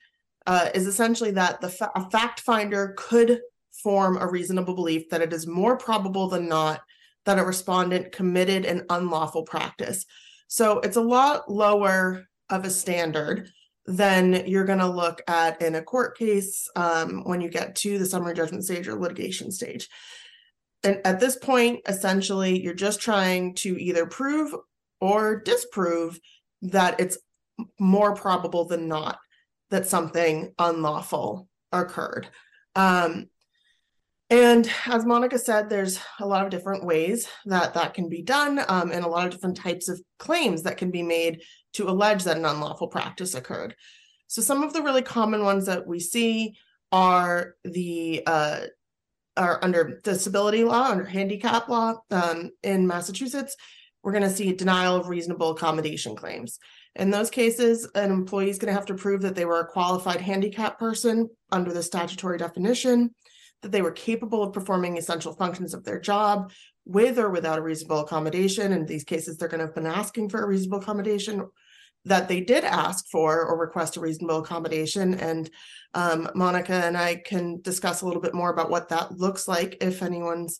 uh, 0.48 0.70
is 0.74 0.88
essentially 0.88 1.32
that 1.32 1.62
the 1.62 1.70
fa- 1.70 1.92
a 1.96 2.10
fact 2.10 2.40
finder 2.40 2.94
could 2.98 3.42
form 3.84 4.18
a 4.18 4.28
reasonable 4.28 4.74
belief 4.74 5.10
that 5.10 5.22
it 5.22 5.34
is 5.34 5.48
more 5.48 5.78
probable 5.78 6.28
than 6.28 6.48
not 6.48 6.82
that 7.26 7.40
a 7.40 7.44
respondent 7.44 8.12
committed 8.12 8.66
an 8.66 8.86
unlawful 8.90 9.44
practice. 9.44 10.06
So 10.48 10.80
it's 10.80 10.98
a 10.98 11.02
lot 11.02 11.52
lower 11.52 12.26
of 12.50 12.66
a 12.66 12.70
standard 12.70 13.52
than 13.86 14.46
you're 14.48 14.66
going 14.66 14.80
to 14.80 14.88
look 14.88 15.22
at 15.28 15.62
in 15.62 15.76
a 15.76 15.82
court 15.82 16.18
case 16.18 16.70
um, 16.76 17.24
when 17.24 17.42
you 17.42 17.50
get 17.50 17.76
to 17.76 17.98
the 17.98 18.06
summary 18.06 18.34
judgment 18.34 18.64
stage 18.64 18.88
or 18.88 19.00
litigation 19.00 19.52
stage. 19.52 19.90
And 20.84 21.02
at 21.06 21.20
this 21.20 21.36
point, 21.36 21.82
essentially, 21.88 22.62
you're 22.62 22.74
just 22.74 23.02
trying 23.02 23.56
to 23.56 23.78
either 23.82 24.06
prove 24.06 24.54
or 25.02 25.42
disprove 25.42 26.20
that 26.62 27.00
it's 27.00 27.18
more 27.80 28.16
probable 28.16 28.66
than 28.66 28.88
not 28.88 29.20
that 29.70 29.88
something 29.88 30.54
unlawful 30.58 31.48
occurred. 31.72 32.28
Um, 32.76 33.30
and 34.30 34.70
as 34.86 35.06
Monica 35.06 35.40
said, 35.40 35.70
there's 35.70 36.00
a 36.20 36.26
lot 36.26 36.44
of 36.44 36.52
different 36.52 36.86
ways 36.86 37.28
that 37.46 37.74
that 37.74 37.96
can 37.96 38.10
be 38.10 38.22
done, 38.22 38.64
um, 38.68 38.92
and 38.92 39.04
a 39.04 39.08
lot 39.08 39.26
of 39.26 39.32
different 39.32 39.58
types 39.58 39.90
of 39.90 40.00
claims 40.20 40.64
that 40.64 40.78
can 40.78 40.92
be 40.92 41.02
made 41.02 41.42
to 41.74 41.90
allege 41.90 42.24
that 42.24 42.38
an 42.38 42.46
unlawful 42.46 42.88
practice 42.88 43.34
occurred. 43.34 43.76
So 44.28 44.44
some 44.44 44.62
of 44.62 44.74
the 44.74 44.84
really 44.84 45.02
common 45.02 45.44
ones 45.44 45.66
that 45.66 45.88
we 45.88 46.00
see 46.00 46.56
are 46.92 47.56
the 47.64 48.22
uh, 48.28 48.60
are 49.36 49.60
under 49.64 50.00
disability 50.04 50.64
law, 50.64 50.90
under 50.90 51.06
handicap 51.06 51.68
law 51.68 51.96
um, 52.12 52.52
in 52.62 52.86
Massachusetts. 52.86 53.56
We're 54.04 54.12
going 54.12 54.24
to 54.24 54.30
see 54.30 54.54
denial 54.54 54.96
of 54.96 55.10
reasonable 55.10 55.52
accommodation 55.52 56.16
claims. 56.16 56.60
In 56.96 57.12
those 57.12 57.30
cases, 57.30 57.90
an 57.96 58.12
employee 58.12 58.50
is 58.50 58.58
going 58.58 58.74
to 58.74 58.78
have 58.78 58.88
to 58.88 58.96
prove 58.96 59.22
that 59.22 59.36
they 59.36 59.46
were 59.46 59.60
a 59.60 59.68
qualified 59.68 60.22
handicap 60.22 60.80
person 60.80 61.30
under 61.52 61.74
the 61.74 61.84
statutory 61.84 62.38
definition, 62.38 63.14
that 63.62 63.72
they 63.72 63.82
were 63.82 63.92
capable 63.92 64.44
of 64.44 64.54
performing 64.54 64.98
essential 64.98 65.34
functions 65.34 65.74
of 65.74 65.84
their 65.84 66.00
job 66.00 66.52
with 66.86 67.20
or 67.20 67.30
without 67.30 67.60
a 67.60 67.62
reasonable 67.62 68.00
accommodation. 68.00 68.72
In 68.72 68.86
these 68.86 69.04
cases, 69.04 69.38
they're 69.38 69.50
going 69.50 69.60
to 69.60 69.66
have 69.66 69.76
been 69.76 69.86
asking 69.86 70.30
for 70.30 70.44
a 70.44 70.48
reasonable 70.48 70.80
accommodation, 70.80 71.46
that 72.06 72.28
they 72.28 72.42
did 72.42 72.64
ask 72.64 73.06
for 73.12 73.46
or 73.46 73.60
request 73.60 73.98
a 73.98 74.00
reasonable 74.00 74.40
accommodation. 74.40 75.16
And 75.16 75.50
um, 75.94 76.30
Monica 76.34 76.74
and 76.74 76.98
I 76.98 77.16
can 77.16 77.62
discuss 77.62 78.02
a 78.02 78.06
little 78.06 78.22
bit 78.22 78.34
more 78.34 78.52
about 78.52 78.70
what 78.70 78.90
that 78.90 79.18
looks 79.18 79.48
like 79.48 79.78
if 79.82 80.02
anyone's 80.02 80.60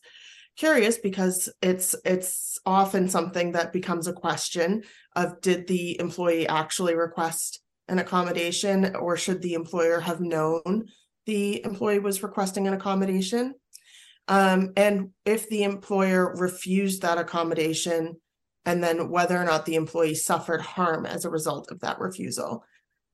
curious 0.60 0.98
because 0.98 1.50
it's 1.62 1.96
it's 2.04 2.60
often 2.66 3.08
something 3.08 3.54
that 3.54 3.72
becomes 3.72 4.08
a 4.08 4.14
question 4.14 4.84
of 5.16 5.40
did 5.40 5.66
the 5.68 5.98
employee 6.02 6.48
actually 6.48 6.96
request 6.96 7.62
an 7.88 7.98
accommodation 7.98 8.94
or 8.98 9.16
should 9.16 9.42
the 9.42 9.54
employer 9.54 10.02
have 10.02 10.20
known 10.20 10.86
the 11.26 11.64
employee 11.64 12.00
was 12.00 12.22
requesting 12.22 12.68
an 12.68 12.74
accommodation? 12.74 13.56
Um, 14.28 14.74
and 14.76 15.12
if 15.26 15.48
the 15.48 15.64
employer 15.64 16.36
refused 16.36 17.04
that 17.04 17.18
accommodation 17.18 18.18
and 18.66 18.84
then 18.84 19.10
whether 19.10 19.38
or 19.38 19.46
not 19.46 19.66
the 19.66 19.76
employee 19.76 20.14
suffered 20.14 20.62
harm 20.62 21.06
as 21.06 21.24
a 21.24 21.30
result 21.30 21.72
of 21.72 21.80
that 21.80 22.00
refusal. 22.00 22.66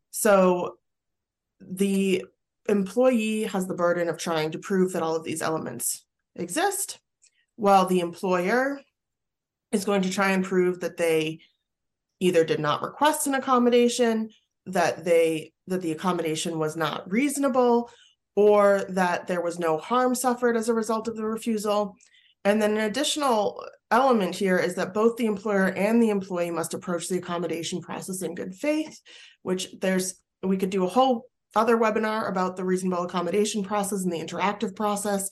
So 0.09 0.77
the 1.61 2.25
employee 2.67 3.43
has 3.43 3.67
the 3.67 3.75
burden 3.75 4.09
of 4.09 4.17
trying 4.17 4.51
to 4.51 4.59
prove 4.59 4.93
that 4.93 5.03
all 5.03 5.15
of 5.15 5.23
these 5.23 5.43
elements 5.43 6.05
exist 6.35 6.99
while 7.55 7.85
the 7.85 7.99
employer 7.99 8.81
is 9.71 9.85
going 9.85 10.01
to 10.01 10.09
try 10.09 10.31
and 10.31 10.43
prove 10.43 10.79
that 10.79 10.97
they 10.97 11.39
either 12.19 12.43
did 12.43 12.59
not 12.59 12.81
request 12.81 13.27
an 13.27 13.35
accommodation 13.35 14.29
that 14.65 15.03
they 15.05 15.51
that 15.67 15.81
the 15.81 15.91
accommodation 15.91 16.59
was 16.59 16.75
not 16.75 17.09
reasonable 17.11 17.89
or 18.35 18.85
that 18.89 19.27
there 19.27 19.41
was 19.41 19.59
no 19.59 19.77
harm 19.77 20.13
suffered 20.13 20.57
as 20.57 20.69
a 20.69 20.73
result 20.73 21.07
of 21.07 21.15
the 21.15 21.25
refusal. 21.25 21.95
And 22.43 22.61
then 22.61 22.71
an 22.71 22.83
additional 22.83 23.63
element 23.91 24.35
here 24.35 24.57
is 24.57 24.75
that 24.75 24.93
both 24.93 25.15
the 25.15 25.25
employer 25.25 25.67
and 25.67 26.01
the 26.01 26.09
employee 26.09 26.51
must 26.51 26.73
approach 26.73 27.07
the 27.07 27.17
accommodation 27.17 27.81
process 27.81 28.21
in 28.21 28.35
good 28.35 28.53
faith 28.53 28.99
which 29.45 29.67
there's 29.79 30.15
we 30.41 30.57
could 30.57 30.71
do 30.71 30.85
a 30.85 30.89
whole 30.89 31.27
other 31.55 31.77
webinar 31.77 32.27
about 32.27 32.57
the 32.57 32.63
reasonable 32.63 33.03
accommodation 33.03 33.63
process 33.63 34.03
and 34.03 34.11
the 34.11 34.19
interactive 34.19 34.75
process. 34.75 35.29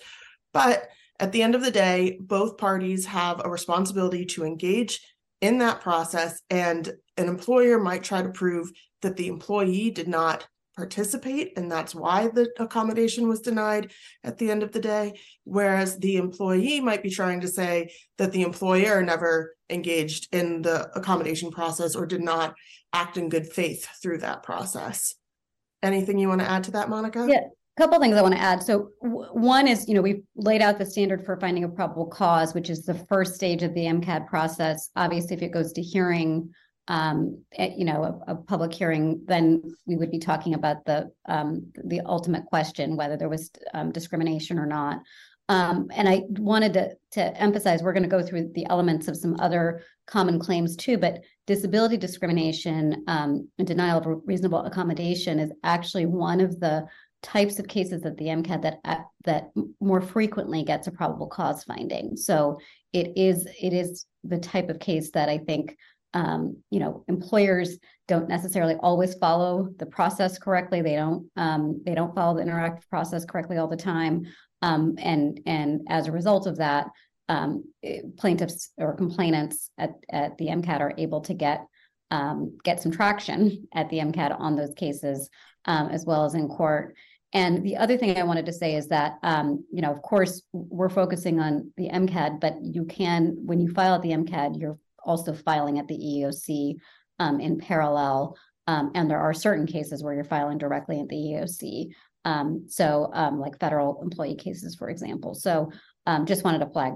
But 0.53 0.88
at 1.20 1.32
the 1.32 1.41
end 1.41 1.55
of 1.55 1.63
the 1.63 1.72
day, 1.72 2.17
both 2.20 2.58
parties 2.58 3.05
have 3.05 3.41
a 3.43 3.50
responsibility 3.50 4.25
to 4.25 4.46
engage 4.46 5.01
in 5.41 5.58
that 5.60 5.82
process, 5.82 6.41
and 6.50 6.91
an 7.17 7.27
employer 7.27 7.79
might 7.79 8.03
try 8.03 8.22
to 8.22 8.29
prove 8.29 8.72
that 9.01 9.17
the 9.17 9.27
employee 9.27 9.91
did 9.91 10.08
not 10.08 10.48
participate, 10.75 11.55
and 11.58 11.72
that's 11.72 11.93
why 11.93 12.29
the 12.29 12.50
accommodation 12.58 13.27
was 13.27 13.41
denied 13.41 13.91
at 14.24 14.38
the 14.38 14.50
end 14.50 14.63
of 14.63 14.72
the 14.72 14.79
day. 14.79 15.13
Whereas 15.43 15.98
the 16.00 16.15
employee 16.15 16.79
might 16.79 17.03
be 17.03 17.10
trying 17.10 17.41
to 17.41 17.48
say 17.48 17.91
that 18.17 18.32
the 18.32 18.41
employer 18.41 19.03
never 19.03 19.55
engaged 19.70 20.34
in 20.34 20.62
the 20.62 20.89
accommodation 20.98 21.51
process 21.51 21.96
or 21.96 22.05
did 22.05 22.22
not 22.22 22.55
act 22.91 23.17
in 23.17 23.29
good 23.29 23.48
faith 23.51 23.88
through 24.01 24.20
that 24.20 24.43
process. 24.43 25.15
Anything 25.84 26.17
you 26.17 26.29
want 26.29 26.41
to 26.41 26.50
add 26.50 26.63
to 26.63 26.72
that, 26.72 26.89
Monica? 26.89 27.27
Yeah, 27.29 27.48
couple 27.77 28.00
things 28.00 28.15
I 28.15 28.22
want 28.22 28.36
to 28.36 28.42
add. 28.42 28.62
So 28.62 28.89
w- 29.01 29.30
one 29.32 29.68
is, 29.68 29.88
you 29.88 29.96
know, 29.96 30.01
we've 30.01 30.24
laid 30.36 30.62
out 30.62 30.77
the 30.77 30.86
standard 30.86 31.25
for 31.25 31.39
finding 31.39 31.63
a 31.63 31.70
probable 31.70 32.06
cause, 32.06 32.53
which 32.53 32.70
is 32.70 32.86
the 32.86 32.94
first 32.94 33.36
stage 33.36 33.63
of 33.63 33.74
the 33.74 33.86
MCAD 33.86 34.27
process. 34.27 34.89
Obviously, 34.96 35.36
if 35.36 35.42
it 35.42 35.51
goes 35.51 35.74
to 35.74 35.82
hearing, 35.82 36.53
um, 36.88 37.42
at, 37.58 37.72
eh, 37.72 37.74
you 37.77 37.86
know, 37.86 38.22
a, 38.27 38.34
a, 38.34 38.36
public 38.36 38.74
hearing, 38.74 39.22
then 39.25 39.63
we 39.86 39.96
would 39.96 40.12
be 40.12 40.20
talking 40.20 40.53
about 40.53 40.86
the 40.86 41.10
um, 41.27 41.72
the 41.86 42.01
ultimate 42.01 42.46
question 42.46 42.98
whether 42.98 43.15
there 43.15 43.30
was 43.30 43.50
um, 43.74 43.92
discrimination 43.92 44.60
or 44.60 44.65
not. 44.65 45.00
Um, 45.50 45.88
and 45.94 46.08
I 46.08 46.24
wanted 46.30 46.74
to 46.74 46.96
to 47.12 47.42
emphasize 47.42 47.82
we're 47.82 47.94
going 47.94 48.03
to 48.03 48.10
go 48.10 48.22
through 48.22 48.51
the 48.53 48.65
elements 48.70 49.08
of 49.08 49.18
some 49.18 49.39
other 49.39 49.82
common 50.08 50.39
claims 50.39 50.75
too, 50.75 50.98
but 50.98 51.22
disability 51.48 51.98
discrimination 51.98 53.03
um, 53.08 53.48
and 53.58 53.68
denial 53.68 54.00
of 54.00 54.22
reasonable 54.25 54.65
accommodation 54.65 55.39
is 55.39 55.51
actually 55.63 56.06
one 56.06 56.42
of 56.42 56.60
the 56.60 56.86
types 57.24 57.58
of 57.58 57.68
cases 57.68 58.06
at 58.06 58.18
the 58.18 58.25
MCAD 58.25 58.62
that 58.62 58.80
uh, 58.84 58.98
that 59.24 59.51
more 59.80 60.01
frequently 60.01 60.63
gets 60.63 60.88
a 60.88 60.92
probable 60.92 61.27
cause 61.27 61.63
finding. 61.63 62.15
So 62.15 62.60
it 62.92 63.13
is 63.15 63.48
it 63.60 63.74
is 63.74 64.06
the 64.24 64.38
type 64.38 64.70
of 64.70 64.80
case 64.80 65.12
that 65.12 65.30
I 65.30 65.39
think 65.39 65.75
um, 66.13 66.58
you 66.70 66.80
know 66.80 67.03
employers 67.08 67.80
don't 68.08 68.30
necessarily 68.30 68.75
always 68.75 69.15
follow 69.15 69.70
the 69.77 69.86
process 69.86 70.38
correctly. 70.38 70.82
They 70.82 70.96
don't 70.96 71.27
um, 71.36 71.82
they 71.86 71.96
don't 71.96 72.13
follow 72.13 72.36
the 72.38 72.44
interactive 72.44 72.88
process 72.89 73.25
correctly 73.25 73.58
all 73.58 73.68
the 73.68 73.77
time, 73.77 74.27
um, 74.62 74.96
and 74.98 75.39
and 75.46 75.82
as 75.89 76.08
a 76.08 76.12
result 76.12 76.46
of 76.46 76.58
that, 76.58 76.88
um, 77.30 77.63
plaintiffs 78.18 78.72
or 78.77 78.96
complainants 78.96 79.72
at 79.77 79.92
at 80.10 80.38
the 80.38 80.48
MCAD 80.48 80.82
are 80.82 80.94
able 80.98 81.22
to 81.22 81.34
get 81.34 81.65
um, 82.12 82.58
get 82.63 82.82
some 82.82 82.92
traction 82.92 83.68
at 83.74 83.89
the 83.89 83.98
MCAD 83.98 84.39
on 84.39 84.56
those 84.56 84.74
cases 84.75 85.30
um, 85.65 85.89
as 85.89 86.06
well 86.06 86.25
as 86.25 86.36
in 86.36 86.48
court. 86.48 86.96
And 87.34 87.63
the 87.63 87.78
other 87.78 87.98
thing 87.98 88.18
I 88.18 88.24
wanted 88.24 88.46
to 88.46 88.54
say 88.54 88.75
is 88.75 88.88
that, 88.90 89.18
um, 89.24 89.66
you 89.72 89.82
know, 89.82 89.92
of 89.92 90.02
course, 90.04 90.44
we're 90.54 90.90
focusing 90.90 91.40
on 91.40 91.72
the 91.78 91.90
MCAD, 91.90 92.40
but 92.40 92.56
you 92.62 92.86
can, 92.86 93.36
when 93.44 93.60
you 93.60 93.72
file 93.72 93.96
at 93.96 94.04
the 94.04 94.12
MCAD, 94.12 94.60
you're 94.60 94.78
also 95.04 95.34
filing 95.34 95.80
at 95.80 95.88
the 95.88 95.98
EEOC 95.98 96.78
um, 97.20 97.40
in 97.40 97.58
parallel. 97.58 98.38
Um, 98.68 98.92
and 98.94 99.10
there 99.10 99.20
are 99.20 99.34
certain 99.34 99.66
cases 99.66 100.04
where 100.04 100.13
you're 100.13 100.24
filing 100.24 100.60
directly 100.60 101.00
at 101.00 101.10
the 101.10 101.16
EEOC. 101.16 101.90
Um, 102.24 102.66
so, 102.70 103.10
um, 103.13 103.40
like 103.40 103.60
federal 103.60 104.02
employee 104.02 104.36
cases, 104.36 104.75
for 104.75 104.90
example. 104.90 105.34
So, 105.34 105.72
um, 106.06 106.25
just 106.25 106.44
wanted 106.44 106.60
to 106.60 106.70
flag 106.70 106.94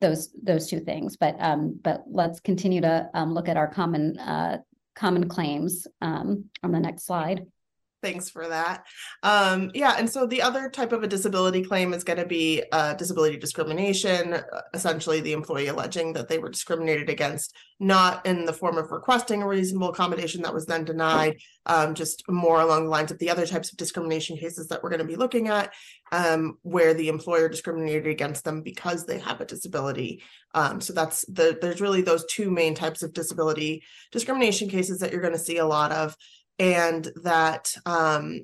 those 0.00 0.30
those 0.42 0.68
two 0.68 0.80
things. 0.80 1.16
But 1.16 1.36
but 1.82 2.02
let's 2.06 2.40
continue 2.40 2.80
to 2.80 3.10
look 3.26 3.48
at 3.48 3.56
our 3.56 3.68
common 3.68 4.18
uh, 4.18 4.58
common 4.96 5.28
claims 5.28 5.86
on 6.00 6.48
the 6.62 6.80
next 6.80 7.06
slide. 7.06 7.46
Thanks 8.04 8.28
for 8.28 8.46
that. 8.48 8.84
Um, 9.22 9.70
yeah, 9.72 9.94
and 9.96 10.10
so 10.10 10.26
the 10.26 10.42
other 10.42 10.68
type 10.68 10.92
of 10.92 11.02
a 11.02 11.06
disability 11.06 11.62
claim 11.62 11.94
is 11.94 12.04
going 12.04 12.18
to 12.18 12.26
be 12.26 12.62
uh, 12.70 12.92
disability 12.92 13.38
discrimination, 13.38 14.34
uh, 14.34 14.42
essentially 14.74 15.22
the 15.22 15.32
employee 15.32 15.68
alleging 15.68 16.12
that 16.12 16.28
they 16.28 16.36
were 16.36 16.50
discriminated 16.50 17.08
against, 17.08 17.54
not 17.80 18.26
in 18.26 18.44
the 18.44 18.52
form 18.52 18.76
of 18.76 18.92
requesting 18.92 19.42
a 19.42 19.48
reasonable 19.48 19.88
accommodation 19.88 20.42
that 20.42 20.52
was 20.52 20.66
then 20.66 20.84
denied, 20.84 21.38
um, 21.64 21.94
just 21.94 22.22
more 22.28 22.60
along 22.60 22.84
the 22.84 22.90
lines 22.90 23.10
of 23.10 23.18
the 23.20 23.30
other 23.30 23.46
types 23.46 23.72
of 23.72 23.78
discrimination 23.78 24.36
cases 24.36 24.68
that 24.68 24.82
we're 24.82 24.90
going 24.90 24.98
to 24.98 25.06
be 25.06 25.16
looking 25.16 25.48
at, 25.48 25.72
um, 26.12 26.58
where 26.60 26.92
the 26.92 27.08
employer 27.08 27.48
discriminated 27.48 28.06
against 28.06 28.44
them 28.44 28.60
because 28.60 29.06
they 29.06 29.18
have 29.18 29.40
a 29.40 29.46
disability. 29.46 30.22
Um, 30.52 30.82
so 30.82 30.92
that's 30.92 31.24
the 31.24 31.58
there's 31.58 31.80
really 31.80 32.02
those 32.02 32.26
two 32.26 32.50
main 32.50 32.74
types 32.74 33.02
of 33.02 33.14
disability 33.14 33.82
discrimination 34.12 34.68
cases 34.68 34.98
that 34.98 35.10
you're 35.10 35.22
going 35.22 35.32
to 35.32 35.38
see 35.38 35.56
a 35.56 35.66
lot 35.66 35.90
of 35.90 36.14
and 36.58 37.10
that 37.22 37.74
um 37.86 38.40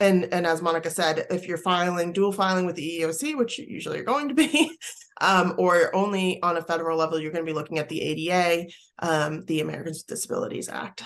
and 0.00 0.24
and 0.32 0.46
as 0.46 0.62
monica 0.62 0.90
said 0.90 1.26
if 1.30 1.46
you're 1.46 1.58
filing 1.58 2.12
dual 2.12 2.32
filing 2.32 2.66
with 2.66 2.76
the 2.76 3.00
eeoc 3.00 3.36
which 3.36 3.58
usually 3.58 3.96
you're 3.96 4.04
going 4.04 4.28
to 4.28 4.34
be 4.34 4.76
um, 5.20 5.54
or 5.58 5.94
only 5.94 6.42
on 6.42 6.56
a 6.56 6.62
federal 6.62 6.98
level 6.98 7.20
you're 7.20 7.32
going 7.32 7.44
to 7.44 7.50
be 7.50 7.56
looking 7.56 7.78
at 7.78 7.88
the 7.88 8.00
ada 8.02 8.66
um, 8.98 9.44
the 9.46 9.60
americans 9.60 9.98
with 9.98 10.06
disabilities 10.06 10.68
act. 10.68 11.04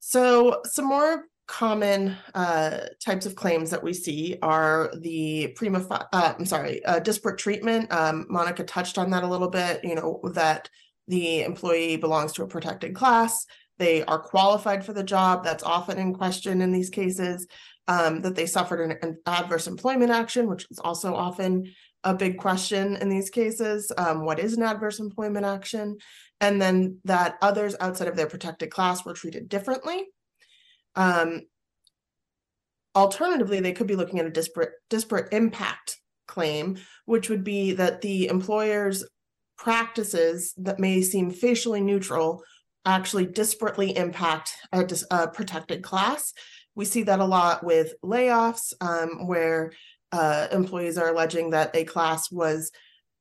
So 0.00 0.60
some 0.64 0.86
more 0.86 1.24
common 1.46 2.16
uh, 2.34 2.80
types 3.04 3.26
of 3.26 3.34
claims 3.34 3.70
that 3.70 3.82
we 3.82 3.92
see 3.92 4.38
are 4.42 4.90
the 5.00 5.52
prima 5.56 5.84
uh, 5.90 6.34
i'm 6.38 6.46
sorry 6.46 6.84
uh, 6.84 6.98
disparate 6.98 7.38
treatment. 7.38 7.92
Um, 7.92 8.26
monica 8.28 8.64
touched 8.64 8.98
on 8.98 9.10
that 9.10 9.24
a 9.24 9.28
little 9.28 9.50
bit 9.50 9.80
you 9.84 9.94
know 9.94 10.20
that 10.34 10.68
the 11.08 11.42
employee 11.42 11.96
belongs 11.96 12.32
to 12.32 12.42
a 12.42 12.48
protected 12.48 12.94
class 12.94 13.46
they 13.78 14.04
are 14.04 14.18
qualified 14.18 14.84
for 14.84 14.92
the 14.92 15.02
job. 15.02 15.44
That's 15.44 15.62
often 15.62 15.98
in 15.98 16.14
question 16.14 16.62
in 16.62 16.72
these 16.72 16.90
cases. 16.90 17.46
Um, 17.86 18.22
that 18.22 18.34
they 18.34 18.46
suffered 18.46 18.80
an, 18.80 18.96
an, 19.02 19.18
adverse 19.26 19.66
employment 19.66 20.10
action, 20.10 20.48
which 20.48 20.66
is 20.70 20.78
also 20.78 21.14
often 21.14 21.70
a 22.02 22.14
big 22.14 22.38
question 22.38 22.96
in 22.96 23.10
these 23.10 23.28
cases. 23.28 23.92
Um, 23.98 24.24
what 24.24 24.38
is 24.38 24.54
an 24.54 24.62
adverse 24.62 25.00
employment 25.00 25.44
action? 25.44 25.98
And 26.40 26.62
then 26.62 26.98
that 27.04 27.36
others 27.42 27.76
outside 27.80 28.08
of 28.08 28.16
their 28.16 28.26
protected 28.26 28.70
class 28.70 29.04
were 29.04 29.12
treated 29.12 29.50
differently. 29.50 30.06
Um, 30.96 31.42
alternatively, 32.94 33.60
they 33.60 33.72
could 33.72 33.86
be 33.86 33.96
looking 33.96 34.18
at 34.18 34.26
a 34.26 34.30
disparate 34.30 34.72
disparate 34.88 35.32
impact 35.32 35.98
claim, 36.26 36.78
which 37.04 37.28
would 37.28 37.44
be 37.44 37.72
that 37.72 38.00
the 38.00 38.28
employer's 38.28 39.04
practices 39.56 40.52
that 40.56 40.80
may 40.80 41.00
seem 41.02 41.30
facially 41.30 41.80
neutral 41.80 42.42
actually 42.84 43.26
disparately 43.26 43.94
impact 43.96 44.54
a, 44.72 44.86
a 45.10 45.28
protected 45.28 45.82
class. 45.82 46.32
We 46.74 46.84
see 46.84 47.04
that 47.04 47.20
a 47.20 47.24
lot 47.24 47.64
with 47.64 47.94
layoffs, 48.02 48.72
um, 48.80 49.26
where 49.26 49.72
uh, 50.12 50.48
employees 50.52 50.98
are 50.98 51.10
alleging 51.10 51.50
that 51.50 51.74
a 51.74 51.84
class 51.84 52.30
was 52.30 52.72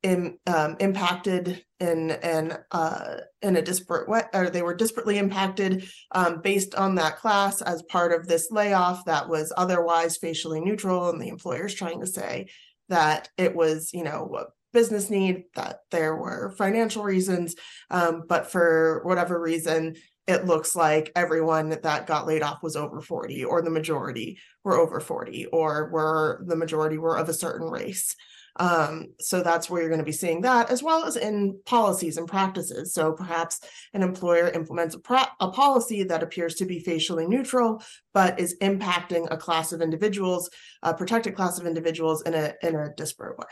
in, 0.02 0.38
um, 0.48 0.76
impacted 0.80 1.64
in 1.80 2.12
in 2.12 2.58
uh, 2.72 3.18
in 3.42 3.56
a 3.56 3.62
disparate 3.62 4.10
way, 4.10 4.24
or 4.34 4.50
they 4.50 4.62
were 4.62 4.76
disparately 4.76 5.16
impacted 5.16 5.88
um, 6.12 6.42
based 6.42 6.76
on 6.76 6.96
that 6.96 7.18
class 7.18 7.62
as 7.62 7.82
part 7.84 8.12
of 8.12 8.28
this 8.28 8.50
layoff 8.52 9.06
that 9.06 9.30
was 9.30 9.54
otherwise 9.56 10.18
facially 10.18 10.60
neutral, 10.60 11.10
and 11.10 11.22
the 11.22 11.30
employer's 11.30 11.74
trying 11.74 12.02
to 12.02 12.08
say 12.08 12.48
that 12.90 13.30
it 13.38 13.56
was, 13.56 13.92
you 13.94 14.04
know, 14.04 14.48
business 14.74 15.10
need, 15.10 15.46
that 15.56 15.80
there 15.92 16.16
were 16.16 16.54
financial 16.58 17.04
reasons, 17.04 17.56
um, 17.90 18.24
but 18.28 18.52
for 18.52 19.02
whatever 19.04 19.40
reason, 19.40 19.96
it 20.26 20.46
looks 20.46 20.76
like 20.76 21.12
everyone 21.16 21.70
that 21.70 22.08
got 22.08 22.28
laid 22.28 22.44
off 22.44 22.64
was 22.64 22.76
over 22.76 23.02
40 23.02 23.44
or 23.46 23.62
the 23.62 23.70
majority 23.70 24.40
were 24.64 24.78
over 24.78 25.00
40 25.00 25.48
or 25.48 25.90
were 25.92 26.44
the 26.48 26.56
majority 26.56 26.98
were 26.98 27.18
of 27.18 27.28
a 27.28 27.34
certain 27.34 27.70
race. 27.70 28.16
Um, 28.58 29.08
so 29.20 29.42
that's 29.42 29.70
where 29.70 29.82
you're 29.82 29.90
going 29.90 30.00
to 30.00 30.06
be 30.06 30.12
seeing 30.12 30.42
that 30.42 30.70
as 30.70 30.84
well 30.84 31.06
as 31.06 31.16
in 31.18 31.60
policies 31.66 32.18
and 32.18 32.28
practices. 32.28 32.94
So 32.94 33.12
perhaps 33.12 33.60
an 33.94 34.04
employer 34.04 34.48
implements 34.50 34.94
a, 34.94 35.00
pro- 35.00 35.24
a 35.40 35.50
policy 35.50 36.04
that 36.04 36.22
appears 36.22 36.56
to 36.56 36.66
be 36.66 36.80
facially 36.80 37.26
neutral 37.26 37.82
but 38.14 38.40
is 38.40 38.56
impacting 38.62 39.28
a 39.32 39.38
class 39.38 39.74
of 39.74 39.82
individuals 39.82 40.50
a 40.84 40.94
protected 40.94 41.36
class 41.36 41.60
of 41.60 41.66
individuals 41.66 42.22
in 42.24 42.36
a 42.36 42.54
in 42.62 42.76
a 42.76 42.94
disparate 42.96 43.40
way 43.40 43.46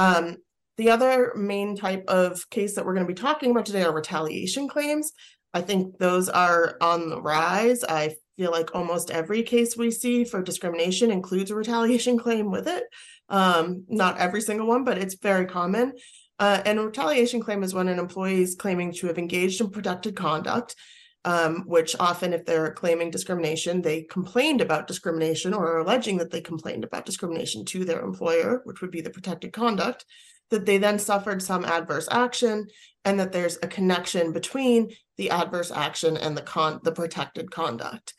um, 0.00 0.36
the 0.78 0.88
other 0.88 1.34
main 1.36 1.76
type 1.76 2.04
of 2.08 2.48
case 2.48 2.74
that 2.74 2.86
we're 2.86 2.94
going 2.94 3.06
to 3.06 3.12
be 3.12 3.20
talking 3.20 3.50
about 3.50 3.66
today 3.66 3.82
are 3.82 3.92
retaliation 3.92 4.66
claims. 4.66 5.12
I 5.52 5.60
think 5.60 5.98
those 5.98 6.30
are 6.30 6.78
on 6.80 7.10
the 7.10 7.20
rise. 7.20 7.84
I 7.84 8.14
feel 8.38 8.50
like 8.50 8.74
almost 8.74 9.10
every 9.10 9.42
case 9.42 9.76
we 9.76 9.90
see 9.90 10.24
for 10.24 10.42
discrimination 10.42 11.10
includes 11.10 11.50
a 11.50 11.54
retaliation 11.54 12.16
claim 12.18 12.50
with 12.50 12.66
it. 12.66 12.84
Um, 13.28 13.84
not 13.88 14.16
every 14.16 14.40
single 14.40 14.66
one, 14.66 14.84
but 14.84 14.96
it's 14.96 15.16
very 15.16 15.44
common. 15.44 15.92
Uh, 16.38 16.62
and 16.64 16.78
a 16.78 16.86
retaliation 16.86 17.42
claim 17.42 17.62
is 17.62 17.74
when 17.74 17.88
an 17.88 17.98
employee 17.98 18.40
is 18.40 18.54
claiming 18.54 18.94
to 18.94 19.06
have 19.08 19.18
engaged 19.18 19.60
in 19.60 19.68
protected 19.68 20.16
conduct, 20.16 20.76
um, 21.24 21.64
which 21.66 21.94
often, 22.00 22.32
if 22.32 22.46
they're 22.46 22.72
claiming 22.72 23.10
discrimination, 23.10 23.82
they 23.82 24.02
complained 24.02 24.60
about 24.60 24.86
discrimination 24.86 25.52
or 25.52 25.66
are 25.66 25.78
alleging 25.78 26.18
that 26.18 26.30
they 26.30 26.40
complained 26.40 26.84
about 26.84 27.04
discrimination 27.06 27.64
to 27.66 27.84
their 27.84 28.00
employer, 28.00 28.62
which 28.64 28.80
would 28.80 28.90
be 28.90 29.00
the 29.00 29.10
protected 29.10 29.52
conduct 29.52 30.04
that 30.50 30.66
they 30.66 30.78
then 30.78 30.98
suffered 30.98 31.42
some 31.42 31.64
adverse 31.64 32.08
action 32.10 32.66
and 33.04 33.18
that 33.20 33.32
there's 33.32 33.58
a 33.62 33.68
connection 33.68 34.32
between 34.32 34.90
the 35.16 35.30
adverse 35.30 35.70
action 35.70 36.16
and 36.16 36.36
the 36.36 36.42
con 36.42 36.80
the 36.82 36.92
protected 36.92 37.50
conduct 37.50 38.14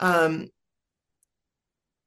um, 0.00 0.48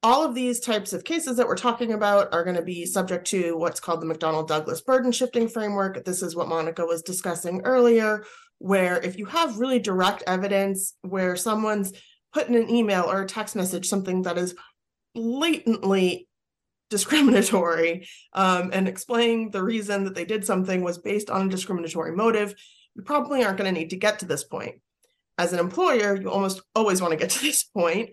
all 0.04 0.26
of 0.26 0.36
these 0.36 0.60
types 0.60 0.92
of 0.92 1.06
cases 1.06 1.38
that 1.38 1.48
we're 1.48 1.56
talking 1.56 1.94
about 1.94 2.34
are 2.34 2.44
going 2.44 2.58
to 2.58 2.62
be 2.62 2.86
subject 2.86 3.26
to 3.28 3.58
what's 3.58 3.80
called 3.80 4.02
the 4.02 4.06
McDonnell 4.06 4.46
Douglas 4.46 4.82
burden 4.82 5.14
shifting 5.14 5.48
framework. 5.48 6.04
This 6.04 6.22
is 6.22 6.36
what 6.36 6.50
Monica 6.50 6.86
was 6.86 7.02
discussing 7.02 7.62
earlier, 7.64 8.26
where 8.64 8.98
if 9.02 9.18
you 9.18 9.26
have 9.26 9.60
really 9.60 9.78
direct 9.78 10.24
evidence 10.26 10.94
where 11.02 11.36
someone's 11.36 11.92
put 12.32 12.48
in 12.48 12.56
an 12.56 12.70
email 12.70 13.04
or 13.04 13.22
a 13.22 13.28
text 13.28 13.58
message 13.58 13.86
something 13.86 14.22
that 14.22 14.38
is 14.38 14.56
blatantly 15.14 16.30
discriminatory 16.90 18.08
um, 18.32 18.70
and 18.72 18.88
explaining 18.88 19.50
the 19.50 19.62
reason 19.62 20.06
that 20.06 20.16
they 20.16 20.24
did 20.24 20.46
something 20.46 20.82
was 20.82 20.98
based 20.98 21.30
on 21.30 21.48
a 21.48 21.50
discriminatory 21.50 22.16
motive, 22.16 22.56
you 22.96 23.04
probably 23.04 23.44
aren't 23.44 23.58
going 23.58 23.72
to 23.72 23.78
need 23.78 23.90
to 23.90 23.98
get 23.98 24.20
to 24.20 24.26
this 24.26 24.46
point. 24.46 24.76
As 25.38 25.52
an 25.52 25.60
employer, 25.60 26.16
you 26.16 26.32
almost 26.32 26.62
always 26.74 27.02
want 27.02 27.12
to 27.12 27.18
get 27.18 27.32
to 27.32 27.42
this 27.42 27.64
point, 27.64 28.12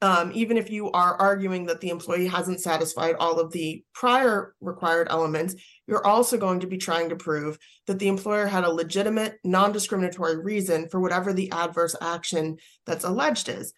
um, 0.00 0.30
even 0.32 0.58
if 0.58 0.70
you 0.70 0.92
are 0.92 1.16
arguing 1.16 1.66
that 1.66 1.80
the 1.80 1.88
employee 1.88 2.28
hasn't 2.28 2.60
satisfied 2.60 3.16
all 3.18 3.40
of 3.40 3.50
the 3.50 3.82
prior 3.94 4.54
required 4.60 5.08
elements, 5.10 5.56
you're 5.86 6.06
also 6.06 6.36
going 6.38 6.60
to 6.60 6.66
be 6.66 6.78
trying 6.78 7.08
to 7.08 7.16
prove 7.16 7.58
that 7.86 7.98
the 7.98 8.08
employer 8.08 8.46
had 8.46 8.64
a 8.64 8.72
legitimate, 8.72 9.38
non 9.44 9.72
discriminatory 9.72 10.42
reason 10.42 10.88
for 10.88 11.00
whatever 11.00 11.32
the 11.32 11.50
adverse 11.52 11.96
action 12.00 12.58
that's 12.86 13.04
alleged 13.04 13.48
is. 13.48 13.72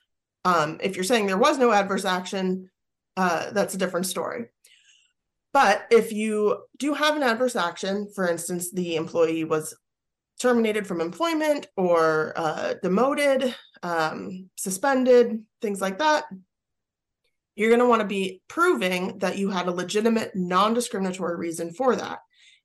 Um, 0.44 0.78
if 0.82 0.96
you're 0.96 1.04
saying 1.04 1.26
there 1.26 1.38
was 1.38 1.58
no 1.58 1.72
adverse 1.72 2.04
action, 2.04 2.70
uh, 3.16 3.50
that's 3.50 3.74
a 3.74 3.78
different 3.78 4.06
story. 4.06 4.46
But 5.52 5.86
if 5.90 6.12
you 6.12 6.64
do 6.78 6.94
have 6.94 7.16
an 7.16 7.22
adverse 7.22 7.56
action, 7.56 8.08
for 8.14 8.28
instance, 8.28 8.72
the 8.72 8.96
employee 8.96 9.44
was 9.44 9.74
terminated 10.40 10.86
from 10.86 11.00
employment 11.00 11.68
or 11.76 12.32
uh, 12.36 12.74
demoted, 12.82 13.54
um, 13.82 14.50
suspended, 14.56 15.44
things 15.62 15.80
like 15.80 15.98
that, 15.98 16.24
you're 17.56 17.70
going 17.70 17.80
to 17.80 17.88
want 17.88 18.02
to 18.02 18.08
be 18.08 18.40
proving 18.48 19.18
that 19.18 19.38
you 19.38 19.50
had 19.50 19.66
a 19.66 19.72
legitimate 19.72 20.32
non 20.34 20.74
discriminatory 20.74 21.36
reason 21.36 21.72
for 21.72 21.94
that. 21.96 22.18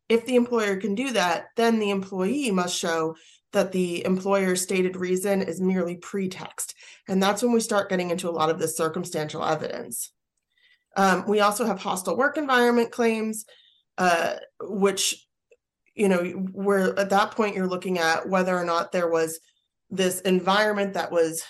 If 0.07 0.25
the 0.25 0.35
employer 0.35 0.77
can 0.77 0.95
do 0.95 1.11
that, 1.11 1.45
then 1.55 1.79
the 1.79 1.91
employee 1.91 2.51
must 2.51 2.77
show 2.77 3.15
that 3.51 3.71
the 3.71 4.05
employer's 4.05 4.61
stated 4.61 4.95
reason 4.95 5.41
is 5.41 5.61
merely 5.61 5.95
pretext. 5.97 6.75
And 7.07 7.21
that's 7.21 7.41
when 7.41 7.51
we 7.51 7.59
start 7.59 7.89
getting 7.89 8.09
into 8.09 8.29
a 8.29 8.31
lot 8.31 8.49
of 8.49 8.59
this 8.59 8.77
circumstantial 8.77 9.43
evidence. 9.43 10.11
Um, 10.95 11.23
we 11.27 11.39
also 11.39 11.65
have 11.65 11.79
hostile 11.79 12.17
work 12.17 12.37
environment 12.37 12.91
claims, 12.91 13.45
uh, 13.97 14.35
which, 14.61 15.25
you 15.95 16.09
know, 16.09 16.23
where 16.51 16.97
at 16.99 17.11
that 17.11 17.31
point 17.31 17.55
you're 17.55 17.67
looking 17.67 17.99
at 17.99 18.27
whether 18.27 18.55
or 18.55 18.65
not 18.65 18.91
there 18.91 19.09
was 19.09 19.39
this 19.89 20.21
environment 20.21 20.93
that 20.93 21.11
was 21.11 21.43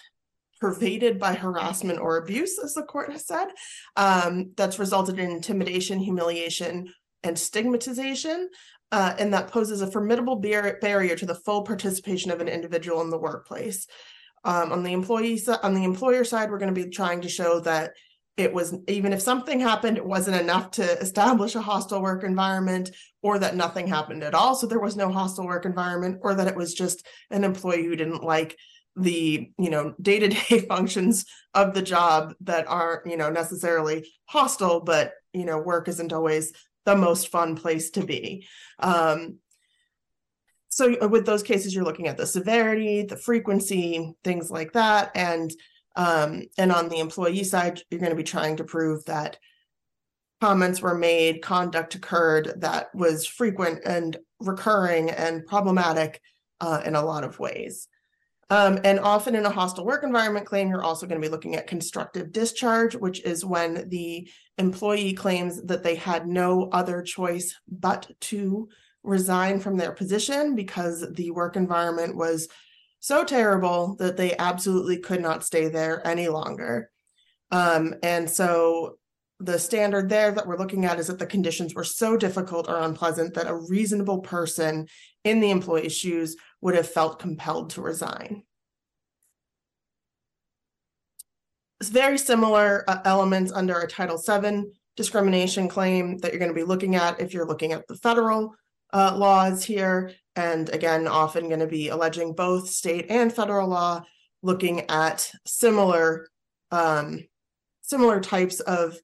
pervaded 0.60 1.19
by 1.19 1.34
harassment 1.34 2.00
or 2.00 2.17
abuse, 2.17 2.60
as 2.60 2.74
the 2.74 2.84
court 2.84 3.12
has 3.12 3.26
said, 3.26 3.48
um, 3.95 4.52
that's 4.56 4.80
resulted 4.80 5.19
in 5.19 5.32
intimidation, 5.32 6.00
humiliation, 6.00 6.91
and 7.24 7.38
stigmatization. 7.38 8.50
Uh, 8.91 9.13
and 9.19 9.34
that 9.34 9.52
poses 9.52 9.82
a 9.82 9.91
formidable 9.91 10.38
bar- 10.38 10.80
barrier 10.82 11.15
to 11.15 11.26
the 11.26 11.36
full 11.36 11.62
participation 11.62 12.32
of 12.32 12.41
an 12.41 12.48
individual 12.48 13.02
in 13.02 13.10
the 13.10 13.17
workplace. 13.17 13.86
Um, 14.43 14.72
on 14.72 14.84
the 14.84 14.93
employee 14.93 15.39
on 15.63 15.74
the 15.74 15.84
employer 15.84 16.24
side, 16.24 16.50
we're 16.50 16.58
going 16.60 16.74
to 16.74 16.86
be 16.86 16.89
trying 16.89 17.22
to 17.22 17.30
show 17.30 17.60
that 17.62 17.91
it 18.39 18.54
was 18.54 18.74
even 18.88 19.12
if 19.12 19.22
something 19.22 19.60
happened 19.60 19.98
it 19.98 20.06
wasn't 20.06 20.39
enough 20.39 20.72
to 20.72 20.84
establish 21.00 21.56
a 21.56 21.62
hostile 21.62 22.02
work 22.02 22.24
environment 22.24 22.89
or 23.22 23.38
that 23.38 23.56
nothing 23.56 23.86
happened 23.86 24.24
at 24.24 24.34
all 24.34 24.56
so 24.56 24.65
there 24.65 24.80
was 24.80 24.95
no 24.95 25.12
hostile 25.12 25.45
work 25.45 25.65
environment 25.65 26.19
or 26.22 26.34
that 26.34 26.48
it 26.48 26.56
was 26.56 26.74
just 26.74 27.06
an 27.32 27.43
employee 27.43 27.84
who 27.84 27.98
didn't 27.98 28.24
like 28.24 28.58
the 29.02 29.52
you 29.58 29.70
know 29.70 29.94
day-to-day 30.02 30.60
functions 30.70 31.26
of 31.54 31.74
the 31.74 31.82
job 31.82 32.34
that 32.42 32.68
aren't 32.68 33.06
you 33.06 33.18
know 33.18 33.30
necessarily 33.30 34.08
hostile 34.26 34.80
but 34.82 35.14
you 35.34 35.46
know 35.46 35.58
work 35.58 35.88
isn't 35.88 36.14
always 36.14 36.54
the 36.86 36.96
most 36.96 37.30
fun 37.30 37.56
place 37.56 37.90
to 37.92 38.04
be 38.04 38.48
um, 38.80 39.38
so 40.70 41.08
with 41.08 41.26
those 41.26 41.44
cases 41.44 41.74
you're 41.74 41.84
looking 41.84 42.08
at 42.08 42.18
the 42.18 42.26
severity 42.26 43.04
the 43.04 43.18
frequency 43.18 44.14
things 44.24 44.50
like 44.50 44.74
that 44.74 45.12
and 45.16 45.52
um, 45.96 46.44
and 46.58 46.72
on 46.72 46.88
the 46.88 47.00
employee 47.00 47.44
side, 47.44 47.82
you're 47.90 48.00
going 48.00 48.12
to 48.12 48.16
be 48.16 48.24
trying 48.24 48.56
to 48.58 48.64
prove 48.64 49.04
that 49.06 49.38
comments 50.40 50.82
were 50.82 50.98
made, 50.98 51.42
conduct 51.42 51.96
occurred 51.96 52.54
that 52.62 52.94
was 52.96 53.26
frequent 53.26 53.82
and 53.86 54.16
recurring 54.40 55.10
and 55.10 55.46
problematic 55.46 56.22
uh, 56.62 56.82
in 56.86 56.96
a 56.96 57.04
lot 57.04 57.26
of 57.26 57.40
ways. 57.40 57.90
Um, 58.52 58.80
and 58.84 59.00
often 59.00 59.36
in 59.36 59.46
a 59.46 59.52
hostile 59.52 59.86
work 59.86 60.04
environment 60.04 60.46
claim, 60.46 60.70
you're 60.70 60.84
also 60.84 61.06
going 61.06 61.22
to 61.22 61.28
be 61.28 61.32
looking 61.32 61.56
at 61.56 61.68
constructive 61.68 62.32
discharge, 62.32 62.96
which 62.96 63.22
is 63.24 63.46
when 63.46 63.88
the 63.90 64.28
employee 64.58 65.14
claims 65.14 65.62
that 65.64 65.84
they 65.84 65.96
had 65.96 66.28
no 66.28 66.70
other 66.72 67.04
choice 67.04 67.56
but 67.68 68.10
to 68.22 68.68
resign 69.04 69.60
from 69.60 69.78
their 69.78 69.92
position 69.92 70.56
because 70.56 71.06
the 71.14 71.32
work 71.32 71.56
environment 71.56 72.16
was 72.16 72.48
so 73.00 73.24
terrible 73.24 73.96
that 73.98 74.18
they 74.18 74.36
absolutely 74.38 74.98
could 74.98 75.22
not 75.22 75.44
stay 75.44 75.70
there 75.70 76.06
any 76.06 76.28
longer. 76.28 76.90
Um, 77.52 77.96
and 78.04 78.30
so 78.30 78.99
the 79.39 79.58
standard 79.58 80.10
there 80.10 80.32
that 80.32 80.45
we're 80.45 80.58
looking 80.58 80.86
at 80.86 80.99
is 80.99 81.08
that 81.08 81.19
the 81.19 81.25
conditions 81.25 81.73
were 81.73 81.84
so 81.84 82.17
difficult 82.17 82.67
or 82.67 82.80
unpleasant 82.82 83.34
that 83.36 83.47
a 83.47 83.56
reasonable 83.56 84.19
person 84.19 84.88
in 85.23 85.39
the 85.39 85.49
employee's 85.49 85.95
shoes 85.95 86.36
would 86.62 86.75
have 86.75 86.88
felt 86.88 87.19
compelled 87.19 87.69
to 87.71 87.82
resign. 87.82 88.43
It's 91.80 91.89
very 91.89 92.17
similar 92.17 92.84
uh, 92.89 92.99
elements 93.06 93.54
under 93.54 93.80
a 93.80 93.88
Title 93.88 94.17
VII 94.17 94.65
discrimination 94.97 95.69
claim 95.69 96.17
that 96.17 96.32
you're 96.32 96.39
going 96.39 96.52
to 96.52 96.56
be 96.56 96.63
looking 96.63 96.95
at 96.95 97.21
if 97.21 97.34
you're 97.34 97.47
looking 97.47 97.71
at 97.71 97.88
the 97.88 97.95
federal 97.95 98.54
uh, 98.91 99.15
laws 99.15 99.63
here 99.63 100.12
and 100.36 100.69
again, 100.69 101.08
often 101.08 101.47
going 101.47 101.60
to 101.60 101.67
be 101.67 101.89
alleging 101.89 102.34
both 102.34 102.69
state 102.69 103.08
and 103.10 103.32
federal 103.34 103.67
law, 103.67 104.02
looking 104.41 104.89
at 104.89 105.32
similar 105.45 106.28
um, 106.71 107.25
similar 107.82 108.19
types 108.19 108.60
of 108.62 108.97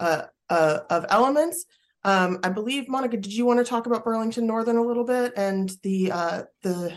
uh, 0.00 0.22
uh, 0.48 0.80
of 0.90 1.06
elements. 1.08 1.66
Um, 2.02 2.38
I 2.42 2.48
believe 2.48 2.88
Monica, 2.88 3.16
did 3.16 3.32
you 3.32 3.44
want 3.44 3.58
to 3.58 3.64
talk 3.64 3.86
about 3.86 4.04
Burlington 4.04 4.46
Northern 4.46 4.76
a 4.76 4.82
little 4.82 5.04
bit 5.04 5.34
and 5.36 5.70
the 5.82 6.10
uh, 6.10 6.42
the 6.62 6.92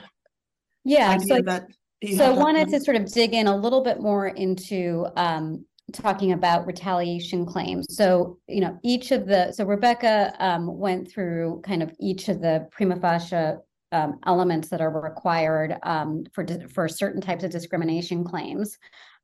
Yeah, 0.85 1.17
so, 1.17 1.41
that. 1.41 1.67
so 2.15 2.25
I 2.25 2.37
wanted 2.37 2.69
to 2.69 2.79
sort 2.79 2.97
of 2.97 3.11
dig 3.11 3.33
in 3.33 3.47
a 3.47 3.55
little 3.55 3.83
bit 3.83 3.99
more 3.99 4.27
into 4.27 5.05
um, 5.17 5.65
talking 5.91 6.31
about 6.31 6.65
retaliation 6.65 7.45
claims. 7.45 7.85
So, 7.89 8.39
you 8.47 8.61
know, 8.61 8.79
each 8.83 9.11
of 9.11 9.27
the, 9.27 9.51
so 9.51 9.65
Rebecca 9.65 10.33
um, 10.39 10.77
went 10.77 11.11
through 11.11 11.61
kind 11.65 11.83
of 11.83 11.93
each 11.99 12.29
of 12.29 12.41
the 12.41 12.67
prima 12.71 12.95
facie 12.95 13.57
um, 13.91 14.19
elements 14.25 14.69
that 14.69 14.81
are 14.81 14.89
required 14.89 15.77
um, 15.83 16.25
for 16.33 16.45
for 16.73 16.87
certain 16.87 17.21
types 17.21 17.43
of 17.43 17.51
discrimination 17.51 18.23
claims. 18.23 18.79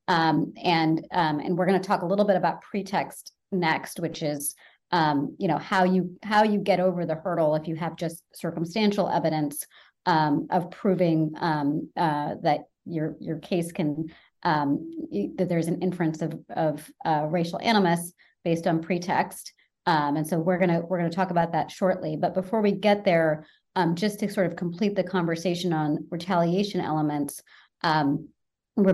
Um, 0.08 0.54
and 0.64 1.06
um, 1.12 1.40
and 1.40 1.58
we're 1.58 1.66
going 1.66 1.82
to 1.82 1.88
talk 1.88 2.02
a 2.02 2.06
little 2.06 2.26
bit 2.26 2.36
about 2.36 2.62
pretext 2.62 3.32
next, 3.52 4.00
which 4.00 4.22
is 4.24 4.56
um, 4.92 5.36
you 5.38 5.48
know 5.48 5.58
how 5.58 5.84
you 5.84 6.18
how 6.24 6.44
you 6.44 6.60
get 6.60 6.80
over 6.80 7.06
the 7.06 7.16
hurdle 7.16 7.56
if 7.56 7.68
you 7.68 7.76
have 7.76 7.96
just 7.96 8.24
circumstantial 8.34 9.10
evidence 9.10 9.66
um, 10.06 10.48
of 10.50 10.72
proving 10.72 11.34
um, 11.38 11.90
uh, 11.96 12.36
that 12.42 12.62
your 12.86 13.16
your 13.20 13.38
case 13.40 13.72
can 13.72 14.08
um, 14.44 14.90
that 15.36 15.50
there's 15.50 15.68
an 15.68 15.82
inference 15.82 16.22
of 16.22 16.40
of 16.50 16.90
uh, 17.06 17.28
racial 17.30 17.60
animus 17.62 18.14
based 18.44 18.68
on 18.68 18.82
pretext. 18.82 19.54
Um, 19.86 20.18
and 20.18 20.28
so 20.28 20.40
we're 20.40 20.58
gonna 20.58 20.82
we're 20.82 20.98
gonna 20.98 21.10
talk 21.10 21.32
about 21.32 21.52
that 21.54 21.72
shortly. 21.72 22.16
But 22.16 22.34
before 22.34 22.62
we 22.62 22.72
get 22.72 23.06
there, 23.06 23.46
um, 23.76 23.96
just 23.96 24.20
to 24.20 24.30
sort 24.30 24.48
of 24.48 24.56
complete 24.56 24.96
the 24.96 25.04
conversation 25.04 25.74
on 25.74 26.08
retaliation 26.10 26.82
elements, 26.82 27.42
um, 27.84 28.30
Re- 28.76 28.94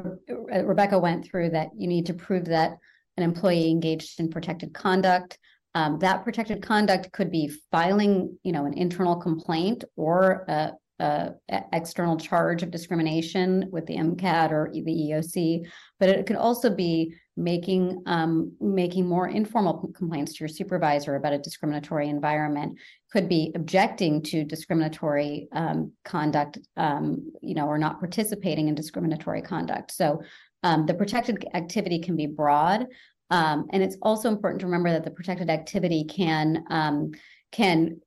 uh, 0.54 0.64
Rebecca 0.66 1.00
went 1.00 1.26
through 1.26 1.52
that 1.52 1.70
you 1.78 1.88
need 1.88 2.08
to 2.08 2.14
prove 2.14 2.46
that 2.46 2.78
an 3.18 3.24
employee 3.24 3.70
engaged 3.70 4.20
in 4.20 4.30
protected 4.30 4.74
conduct. 4.74 5.38
Um, 5.74 6.00
that 6.00 6.24
protected 6.24 6.62
conduct 6.62 7.12
could 7.12 7.30
be 7.30 7.52
filing, 7.72 8.38
you 8.44 8.54
know, 8.54 8.66
an 8.66 8.74
internal 8.74 9.18
complaint 9.18 9.84
or 9.98 10.46
a, 10.48 10.72
a 11.00 11.34
external 11.74 12.16
charge 12.16 12.64
of 12.64 12.72
discrimination 12.72 13.68
with 13.72 13.86
the 13.86 13.98
MCAD 13.98 14.52
or 14.52 14.72
the 14.72 14.82
EEOC, 14.82 15.68
but 16.00 16.08
it 16.08 16.26
could 16.26 16.38
also 16.38 16.70
be 16.70 17.14
making 17.38 18.02
um, 18.06 18.54
making 18.62 19.06
more 19.06 19.28
informal 19.28 19.92
complaints 19.94 20.34
to 20.34 20.40
your 20.40 20.48
supervisor 20.48 21.16
about 21.16 21.34
a 21.34 21.38
discriminatory 21.38 22.08
environment. 22.08 22.78
Could 23.12 23.28
be 23.28 23.52
objecting 23.56 24.22
to 24.24 24.46
discriminatory 24.46 25.50
um, 25.52 25.92
conduct, 26.06 26.60
um, 26.78 27.32
you 27.42 27.56
know, 27.56 27.68
or 27.68 27.78
not 27.78 28.00
participating 28.00 28.70
in 28.70 28.76
discriminatory 28.76 29.42
conduct. 29.42 29.92
So 29.92 30.22
um, 30.66 30.88
the 30.88 30.96
protected 30.96 31.46
activity 31.54 32.00
can 32.00 32.16
be 32.16 32.26
broad. 32.26 32.88
Um, 33.30 33.68
and 33.72 33.84
it's 33.84 33.98
also 34.02 34.30
important 34.30 34.62
to 34.62 34.66
remember 34.66 34.92
that 34.92 35.04
the 35.04 35.12
protected 35.12 35.50
activity 35.50 36.04
can 36.04 36.66
um, 36.70 37.12
can 37.52 38.02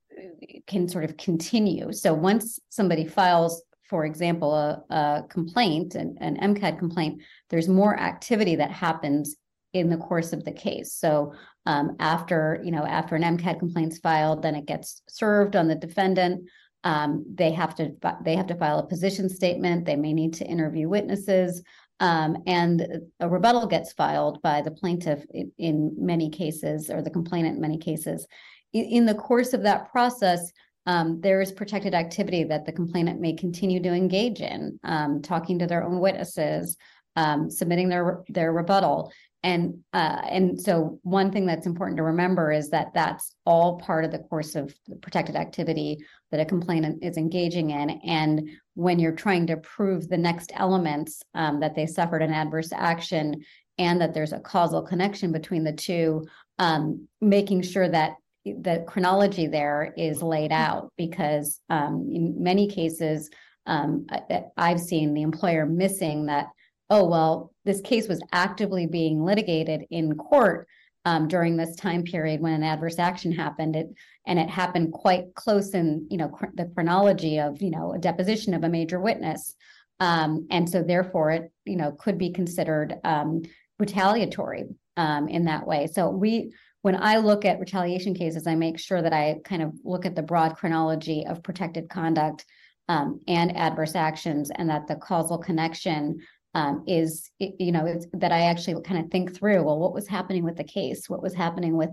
can 0.66 0.88
sort 0.88 1.04
of 1.04 1.16
continue. 1.16 1.92
So 1.92 2.12
once 2.12 2.58
somebody 2.68 3.06
files, 3.06 3.62
for 3.88 4.04
example, 4.04 4.54
a, 4.54 4.82
a 4.90 5.24
complaint, 5.30 5.94
an, 5.94 6.16
an 6.20 6.36
MCAD 6.54 6.80
complaint, 6.80 7.22
there's 7.48 7.68
more 7.68 7.98
activity 7.98 8.56
that 8.56 8.72
happens 8.72 9.36
in 9.72 9.88
the 9.88 9.96
course 9.96 10.32
of 10.32 10.44
the 10.44 10.52
case. 10.52 10.92
So 10.94 11.34
um, 11.64 11.96
after 12.00 12.60
you 12.64 12.72
know 12.72 12.84
after 12.84 13.14
an 13.14 13.22
MCAD 13.22 13.60
complaint's 13.60 13.98
filed, 13.98 14.42
then 14.42 14.56
it 14.56 14.66
gets 14.66 15.02
served 15.08 15.54
on 15.54 15.68
the 15.68 15.76
defendant. 15.76 16.48
Um, 16.82 17.24
they 17.32 17.52
have 17.52 17.76
to 17.76 17.92
they 18.24 18.34
have 18.34 18.48
to 18.48 18.56
file 18.56 18.80
a 18.80 18.86
position 18.86 19.28
statement. 19.28 19.84
They 19.84 19.96
may 19.96 20.12
need 20.12 20.34
to 20.34 20.44
interview 20.44 20.88
witnesses. 20.88 21.62
Um, 22.00 22.36
and 22.46 22.86
a 23.20 23.28
rebuttal 23.28 23.66
gets 23.66 23.92
filed 23.92 24.40
by 24.42 24.62
the 24.62 24.70
plaintiff 24.70 25.24
in, 25.30 25.50
in 25.58 25.94
many 25.98 26.30
cases, 26.30 26.90
or 26.90 27.02
the 27.02 27.10
complainant 27.10 27.56
in 27.56 27.60
many 27.60 27.78
cases. 27.78 28.26
In, 28.72 28.84
in 28.84 29.06
the 29.06 29.14
course 29.14 29.52
of 29.52 29.62
that 29.62 29.90
process, 29.90 30.52
um, 30.86 31.20
there 31.20 31.40
is 31.40 31.52
protected 31.52 31.94
activity 31.94 32.44
that 32.44 32.64
the 32.64 32.72
complainant 32.72 33.20
may 33.20 33.34
continue 33.34 33.82
to 33.82 33.90
engage 33.90 34.40
in, 34.40 34.78
um, 34.84 35.20
talking 35.20 35.58
to 35.58 35.66
their 35.66 35.84
own 35.84 36.00
witnesses, 36.00 36.76
um, 37.16 37.50
submitting 37.50 37.88
their 37.88 38.22
their 38.28 38.52
rebuttal, 38.52 39.12
and 39.42 39.78
uh, 39.92 40.22
and 40.28 40.60
so 40.60 40.98
one 41.02 41.30
thing 41.30 41.46
that's 41.46 41.66
important 41.66 41.96
to 41.98 42.02
remember 42.02 42.50
is 42.50 42.70
that 42.70 42.94
that's 42.94 43.34
all 43.44 43.78
part 43.78 44.04
of 44.04 44.10
the 44.10 44.18
course 44.18 44.56
of 44.56 44.74
protected 45.00 45.36
activity 45.36 45.98
that 46.30 46.40
a 46.40 46.44
complainant 46.44 47.02
is 47.02 47.16
engaging 47.16 47.70
in, 47.70 47.90
and 48.04 48.48
when 48.74 48.98
you're 48.98 49.12
trying 49.12 49.46
to 49.46 49.56
prove 49.56 50.08
the 50.08 50.16
next 50.16 50.52
elements 50.54 51.22
um, 51.34 51.60
that 51.60 51.74
they 51.74 51.86
suffered 51.86 52.22
an 52.22 52.32
adverse 52.32 52.72
action 52.72 53.42
and 53.78 54.00
that 54.00 54.14
there's 54.14 54.32
a 54.32 54.40
causal 54.40 54.82
connection 54.82 55.32
between 55.32 55.64
the 55.64 55.72
two, 55.72 56.26
um, 56.58 57.08
making 57.20 57.62
sure 57.62 57.88
that 57.88 58.14
the 58.44 58.84
chronology 58.86 59.46
there 59.46 59.92
is 59.96 60.22
laid 60.22 60.52
out 60.52 60.92
because 60.96 61.60
um, 61.70 62.08
in 62.12 62.42
many 62.42 62.68
cases 62.68 63.30
um, 63.66 64.06
I've 64.56 64.80
seen 64.80 65.14
the 65.14 65.22
employer 65.22 65.66
missing 65.66 66.26
that. 66.26 66.48
Oh 66.90 67.06
well, 67.06 67.52
this 67.66 67.82
case 67.82 68.08
was 68.08 68.22
actively 68.32 68.86
being 68.86 69.22
litigated 69.22 69.84
in 69.90 70.16
court 70.16 70.66
um, 71.08 71.26
during 71.26 71.56
this 71.56 71.74
time 71.74 72.02
period 72.02 72.40
when 72.40 72.52
an 72.52 72.62
adverse 72.62 72.98
action 72.98 73.32
happened. 73.32 73.76
It 73.76 73.88
and 74.26 74.38
it 74.38 74.50
happened 74.50 74.92
quite 74.92 75.34
close 75.34 75.70
in 75.70 76.06
you 76.10 76.18
know 76.18 76.28
chr- 76.28 76.54
the 76.54 76.66
chronology 76.74 77.40
of 77.40 77.60
you 77.62 77.70
know 77.70 77.94
a 77.94 77.98
deposition 77.98 78.52
of 78.54 78.62
a 78.62 78.68
major 78.68 79.00
witness 79.00 79.56
um, 80.00 80.46
and 80.50 80.68
so 80.68 80.82
therefore 80.82 81.30
it 81.30 81.50
you 81.64 81.76
know 81.76 81.92
could 81.92 82.18
be 82.18 82.30
considered 82.30 82.96
um, 83.04 83.42
retaliatory 83.78 84.64
um, 84.96 85.28
in 85.28 85.46
that 85.46 85.66
way 85.66 85.86
so 85.86 86.10
we 86.10 86.52
when 86.82 86.94
i 87.02 87.16
look 87.16 87.44
at 87.46 87.58
retaliation 87.58 88.14
cases 88.14 88.46
i 88.46 88.54
make 88.54 88.78
sure 88.78 89.00
that 89.00 89.14
i 89.14 89.36
kind 89.44 89.62
of 89.62 89.72
look 89.82 90.04
at 90.04 90.14
the 90.14 90.22
broad 90.22 90.54
chronology 90.56 91.24
of 91.26 91.42
protected 91.42 91.88
conduct 91.88 92.44
um, 92.90 93.20
and 93.26 93.56
adverse 93.56 93.94
actions 93.94 94.50
and 94.54 94.68
that 94.68 94.86
the 94.86 94.96
causal 94.96 95.38
connection 95.38 96.18
um, 96.54 96.84
is 96.86 97.30
you 97.38 97.72
know 97.72 98.00
that 98.14 98.32
i 98.32 98.42
actually 98.42 98.80
kind 98.82 99.04
of 99.04 99.10
think 99.10 99.36
through 99.36 99.62
well 99.62 99.78
what 99.78 99.94
was 99.94 100.08
happening 100.08 100.44
with 100.44 100.56
the 100.56 100.64
case? 100.64 101.08
What 101.08 101.22
was 101.22 101.34
happening 101.34 101.76
with 101.76 101.90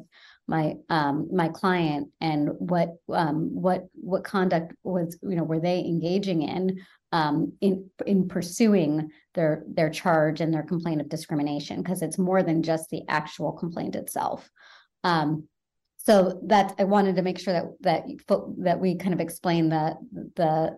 my 0.48 0.76
um 0.90 1.28
my 1.32 1.50
client? 1.50 2.10
And 2.22 2.50
what 2.58 2.90
um 3.12 3.50
what 3.54 3.86
what 3.94 4.24
conduct 4.24 4.74
was 4.84 5.18
you 5.22 5.36
know 5.36 5.44
were 5.44 5.60
they 5.60 5.80
engaging 5.80 6.44
in 6.44 6.80
um 7.12 7.54
in 7.62 7.90
in 8.06 8.28
pursuing 8.28 9.10
their 9.34 9.64
their 9.68 9.90
charge 9.90 10.42
and 10.42 10.54
their 10.54 10.64
complaint 10.64 11.02
of 11.02 11.10
discrimination? 11.10 11.82
Because 11.82 12.02
it's 12.02 12.18
more 12.18 12.44
than 12.44 12.64
just 12.64 12.90
the 12.90 13.04
actual 13.08 13.52
complaint 13.54 13.96
itself. 13.96 14.50
Um 15.04 15.48
so 15.98 16.40
that 16.46 16.76
I 16.78 16.84
wanted 16.84 17.16
to 17.16 17.24
make 17.24 17.40
sure 17.40 17.54
that 17.54 17.66
that 17.82 18.04
that 18.60 18.80
we 18.80 18.96
kind 18.96 19.14
of 19.14 19.20
explain 19.20 19.70
the 19.70 19.96
the 20.36 20.78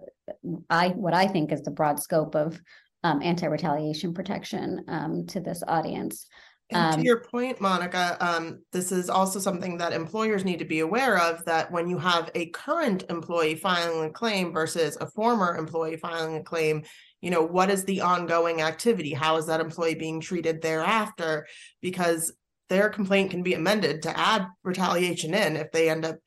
I 0.70 0.90
what 0.90 1.14
I 1.14 1.28
think 1.28 1.52
is 1.52 1.62
the 1.62 1.72
broad 1.72 2.00
scope 2.00 2.36
of 2.36 2.60
um, 3.08 3.22
anti-retaliation 3.22 4.14
protection 4.14 4.84
um, 4.88 5.26
to 5.28 5.40
this 5.40 5.64
audience. 5.68 6.28
To 6.72 6.78
Um, 6.78 7.02
your 7.02 7.22
point, 7.22 7.62
Monica, 7.62 8.18
um, 8.20 8.60
this 8.74 8.92
is 8.92 9.10
also 9.10 9.40
something 9.40 9.78
that 9.78 9.94
employers 9.94 10.44
need 10.44 10.60
to 10.60 10.66
be 10.66 10.82
aware 10.82 11.18
of, 11.18 11.46
that 11.46 11.72
when 11.72 11.88
you 11.88 11.98
have 11.98 12.30
a 12.36 12.50
current 12.50 13.06
employee 13.10 13.56
filing 13.56 14.10
a 14.10 14.12
claim 14.12 14.52
versus 14.52 14.98
a 15.00 15.10
former 15.12 15.56
employee 15.56 15.96
filing 15.96 16.36
a 16.36 16.44
claim, 16.44 16.84
you 17.22 17.32
know, 17.32 17.42
what 17.42 17.70
is 17.70 17.86
the 17.86 18.02
ongoing 18.02 18.62
activity? 18.62 19.14
How 19.14 19.38
is 19.38 19.46
that 19.46 19.62
employee 19.62 19.96
being 19.96 20.20
treated 20.20 20.62
thereafter? 20.62 21.48
Because 21.82 22.34
their 22.68 22.90
complaint 22.90 23.32
can 23.32 23.44
be 23.44 23.54
amended 23.54 24.02
to 24.02 24.20
add 24.20 24.46
retaliation 24.66 25.34
in 25.34 25.56
if 25.56 25.72
they 25.72 25.90
end 25.90 26.04
up 26.04 26.18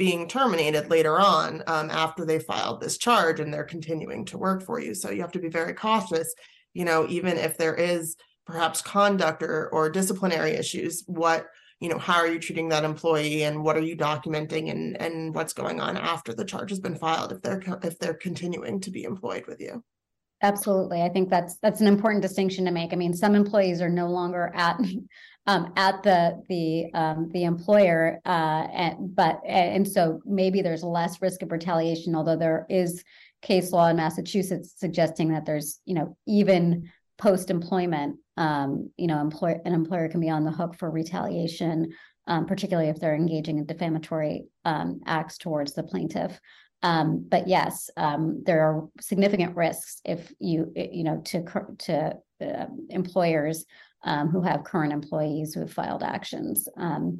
being 0.00 0.26
terminated 0.26 0.88
later 0.88 1.20
on, 1.20 1.62
um, 1.66 1.90
after 1.90 2.24
they 2.24 2.38
filed 2.38 2.80
this 2.80 2.96
charge 2.96 3.38
and 3.38 3.52
they're 3.52 3.64
continuing 3.64 4.24
to 4.24 4.38
work 4.38 4.62
for 4.62 4.80
you. 4.80 4.94
So 4.94 5.10
you 5.10 5.20
have 5.20 5.32
to 5.32 5.38
be 5.38 5.50
very 5.50 5.74
cautious, 5.74 6.34
you 6.72 6.86
know, 6.86 7.06
even 7.10 7.36
if 7.36 7.58
there 7.58 7.74
is 7.74 8.16
perhaps 8.46 8.80
conduct 8.80 9.42
or, 9.42 9.68
or 9.68 9.90
disciplinary 9.90 10.52
issues 10.52 11.04
what 11.06 11.48
you 11.80 11.88
know 11.90 11.98
how 11.98 12.16
are 12.16 12.26
you 12.26 12.38
treating 12.38 12.70
that 12.70 12.84
employee 12.84 13.42
and 13.44 13.62
what 13.62 13.76
are 13.76 13.82
you 13.82 13.96
documenting 13.96 14.70
and 14.70 15.00
and 15.00 15.34
what's 15.34 15.52
going 15.52 15.80
on 15.80 15.96
after 15.96 16.34
the 16.34 16.44
charge 16.44 16.70
has 16.70 16.80
been 16.80 16.96
filed 16.96 17.32
if 17.32 17.40
they're 17.42 17.62
if 17.82 17.98
they're 17.98 18.14
continuing 18.14 18.80
to 18.80 18.90
be 18.90 19.04
employed 19.04 19.44
with 19.46 19.60
you 19.60 19.84
Absolutely. 20.42 21.02
I 21.02 21.10
think 21.10 21.28
that's 21.28 21.56
that's 21.58 21.80
an 21.80 21.86
important 21.86 22.22
distinction 22.22 22.64
to 22.64 22.70
make. 22.70 22.92
I 22.92 22.96
mean, 22.96 23.12
some 23.12 23.34
employees 23.34 23.82
are 23.82 23.90
no 23.90 24.08
longer 24.08 24.50
at 24.54 24.78
um 25.46 25.72
at 25.76 26.02
the 26.02 26.42
the 26.48 26.92
um 26.98 27.28
the 27.32 27.44
employer 27.44 28.20
uh 28.26 28.66
and 28.72 29.14
but 29.14 29.40
and 29.46 29.86
so 29.86 30.20
maybe 30.24 30.62
there's 30.62 30.82
less 30.82 31.20
risk 31.20 31.42
of 31.42 31.52
retaliation, 31.52 32.14
although 32.14 32.36
there 32.36 32.66
is 32.70 33.04
case 33.42 33.70
law 33.72 33.88
in 33.88 33.96
Massachusetts 33.96 34.74
suggesting 34.76 35.32
that 35.32 35.46
there's, 35.46 35.80
you 35.86 35.94
know, 35.94 36.16
even 36.26 36.90
post-employment, 37.18 38.16
um, 38.36 38.90
you 38.96 39.06
know, 39.06 39.20
employer 39.20 39.60
an 39.64 39.74
employer 39.74 40.08
can 40.08 40.20
be 40.20 40.30
on 40.30 40.44
the 40.44 40.50
hook 40.50 40.74
for 40.74 40.90
retaliation, 40.90 41.92
um, 42.28 42.46
particularly 42.46 42.88
if 42.88 42.98
they're 42.98 43.14
engaging 43.14 43.58
in 43.58 43.66
defamatory 43.66 44.46
um 44.64 45.00
acts 45.06 45.36
towards 45.36 45.74
the 45.74 45.82
plaintiff. 45.82 46.40
Um, 46.82 47.26
but 47.28 47.46
yes, 47.46 47.90
um, 47.96 48.42
there 48.46 48.62
are 48.62 48.88
significant 49.00 49.56
risks 49.56 50.00
if 50.04 50.32
you, 50.38 50.72
you 50.74 51.04
know, 51.04 51.20
to, 51.26 51.44
to, 51.78 52.16
uh, 52.40 52.66
employers, 52.88 53.66
um, 54.02 54.28
who 54.28 54.40
have 54.42 54.64
current 54.64 54.92
employees 54.92 55.52
who 55.52 55.60
have 55.60 55.72
filed 55.72 56.02
actions. 56.02 56.68
Um, 56.76 57.18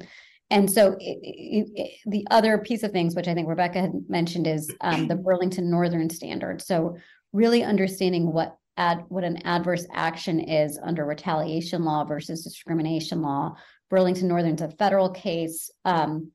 and 0.49 0.69
so 0.69 0.97
i- 0.99 1.19
i- 1.23 1.65
i- 1.77 1.91
the 2.07 2.25
other 2.31 2.57
piece 2.57 2.83
of 2.83 2.91
things, 2.91 3.15
which 3.15 3.27
I 3.27 3.33
think 3.33 3.47
Rebecca 3.47 3.79
had 3.81 4.09
mentioned 4.09 4.47
is, 4.47 4.69
um, 4.81 5.07
the 5.07 5.15
Burlington 5.15 5.69
Northern 5.69 6.09
Standard. 6.09 6.61
So 6.61 6.97
really 7.31 7.63
understanding 7.63 8.33
what 8.33 8.57
ad 8.77 9.03
what 9.09 9.23
an 9.23 9.37
adverse 9.45 9.85
action 9.93 10.39
is 10.39 10.79
under 10.81 11.05
retaliation 11.05 11.83
law 11.83 12.03
versus 12.03 12.43
discrimination 12.43 13.21
law. 13.21 13.55
Burlington 13.89 14.27
Northern's 14.27 14.61
a 14.61 14.69
federal 14.69 15.09
case 15.09 15.69
um, 15.85 16.31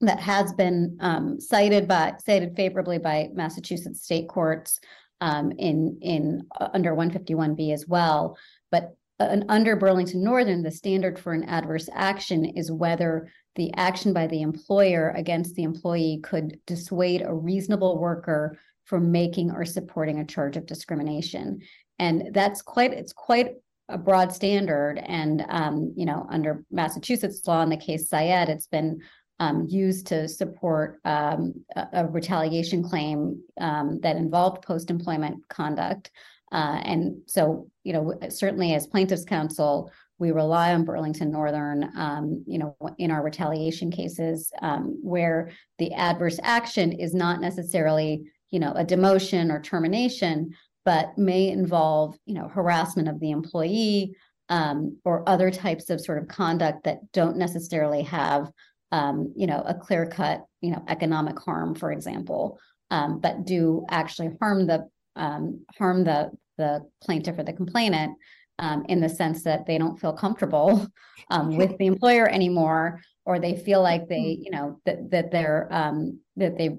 that 0.00 0.20
has 0.20 0.52
been 0.52 0.96
um, 1.00 1.40
cited 1.40 1.88
by 1.88 2.14
cited 2.24 2.54
favorably 2.54 2.98
by 2.98 3.28
Massachusetts 3.32 4.02
state 4.02 4.28
courts 4.28 4.80
um, 5.20 5.52
in 5.52 5.98
in 6.00 6.46
uh, 6.60 6.68
under 6.72 6.94
151B 6.94 7.72
as 7.72 7.86
well. 7.86 8.36
But 8.70 8.96
uh, 9.20 9.38
under 9.48 9.76
Burlington 9.76 10.22
Northern, 10.22 10.62
the 10.62 10.70
standard 10.70 11.18
for 11.18 11.32
an 11.32 11.44
adverse 11.44 11.88
action 11.92 12.44
is 12.44 12.70
whether 12.70 13.28
the 13.56 13.72
action 13.74 14.12
by 14.12 14.28
the 14.28 14.42
employer 14.42 15.12
against 15.16 15.56
the 15.56 15.64
employee 15.64 16.20
could 16.22 16.60
dissuade 16.66 17.22
a 17.22 17.34
reasonable 17.34 17.98
worker 17.98 18.56
from 18.84 19.10
making 19.10 19.50
or 19.50 19.64
supporting 19.64 20.20
a 20.20 20.24
charge 20.24 20.56
of 20.56 20.64
discrimination. 20.64 21.60
And 21.98 22.30
that's 22.32 22.62
quite 22.62 22.92
it's 22.92 23.12
quite 23.12 23.54
a 23.88 23.98
broad 23.98 24.32
standard. 24.32 24.98
And 25.04 25.44
um, 25.48 25.92
you 25.96 26.06
know, 26.06 26.26
under 26.30 26.64
Massachusetts 26.70 27.42
law 27.46 27.62
in 27.62 27.70
the 27.70 27.76
case 27.76 28.08
Psy-Ed, 28.08 28.48
it's 28.48 28.68
been 28.68 29.00
um, 29.40 29.66
used 29.68 30.06
to 30.08 30.28
support 30.28 31.00
um, 31.04 31.54
a, 31.76 31.86
a, 31.92 32.06
retaliation 32.06 32.82
claim 32.82 33.40
um, 33.60 34.00
that 34.00 34.16
involved 34.16 34.62
post-employment 34.62 35.48
conduct. 35.48 36.10
Uh, 36.50 36.80
and 36.82 37.18
so, 37.26 37.68
you 37.84 37.92
know, 37.92 38.14
certainly 38.30 38.74
as 38.74 38.86
plaintiffs' 38.86 39.24
counsel, 39.24 39.90
we 40.18 40.32
rely 40.32 40.74
on 40.74 40.84
Burlington 40.84 41.30
Northern, 41.30 41.90
um, 41.96 42.42
you 42.46 42.58
know, 42.58 42.76
in 42.98 43.10
our 43.10 43.22
retaliation 43.22 43.90
cases 43.90 44.50
um, 44.62 44.98
where 45.02 45.50
the 45.78 45.92
adverse 45.94 46.40
action 46.42 46.92
is 46.92 47.14
not 47.14 47.40
necessarily, 47.40 48.24
you 48.50 48.58
know, 48.58 48.72
a 48.72 48.84
demotion 48.84 49.52
or 49.52 49.60
termination, 49.60 50.52
but 50.84 51.16
may 51.16 51.48
involve, 51.48 52.16
you 52.26 52.34
know, 52.34 52.48
harassment 52.48 53.08
of 53.08 53.20
the 53.20 53.30
employee 53.30 54.16
um, 54.48 54.96
or 55.04 55.28
other 55.28 55.50
types 55.50 55.90
of 55.90 56.00
sort 56.00 56.18
of 56.18 56.28
conduct 56.28 56.84
that 56.84 57.12
don't 57.12 57.36
necessarily 57.36 58.02
have, 58.02 58.50
um, 58.92 59.32
you 59.36 59.46
know, 59.46 59.62
a 59.66 59.74
clear 59.74 60.06
cut, 60.06 60.44
you 60.60 60.70
know, 60.70 60.82
economic 60.88 61.38
harm, 61.38 61.74
for 61.74 61.92
example, 61.92 62.58
um, 62.90 63.20
but 63.20 63.44
do 63.44 63.84
actually 63.90 64.30
harm 64.40 64.66
the 64.66 64.88
um, 65.16 65.64
harm 65.78 66.04
the 66.04 66.30
the 66.56 66.80
plaintiff 67.02 67.38
or 67.38 67.44
the 67.44 67.52
complainant 67.52 68.16
um, 68.58 68.84
in 68.88 69.00
the 69.00 69.08
sense 69.08 69.44
that 69.44 69.66
they 69.66 69.78
don't 69.78 70.00
feel 70.00 70.12
comfortable 70.12 70.86
um, 71.30 71.56
with 71.56 71.76
the 71.78 71.86
employer 71.86 72.28
anymore, 72.28 73.00
or 73.24 73.38
they 73.38 73.56
feel 73.56 73.82
like 73.82 74.08
they, 74.08 74.34
hmm. 74.34 74.42
you 74.42 74.50
know, 74.50 74.80
that 74.86 75.10
that 75.10 75.30
they're 75.30 75.68
um, 75.70 76.20
that 76.36 76.56
they, 76.56 76.76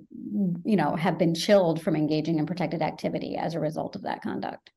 you 0.64 0.76
know, 0.76 0.96
have 0.96 1.18
been 1.18 1.36
chilled 1.36 1.82
from 1.82 1.96
engaging 1.96 2.40
in 2.40 2.46
protected 2.46 2.82
activity 2.82 3.38
as 3.38 3.54
a 3.54 3.60
result 3.60 3.96
of 3.96 4.04
that 4.04 4.22
conduct. 4.22 4.72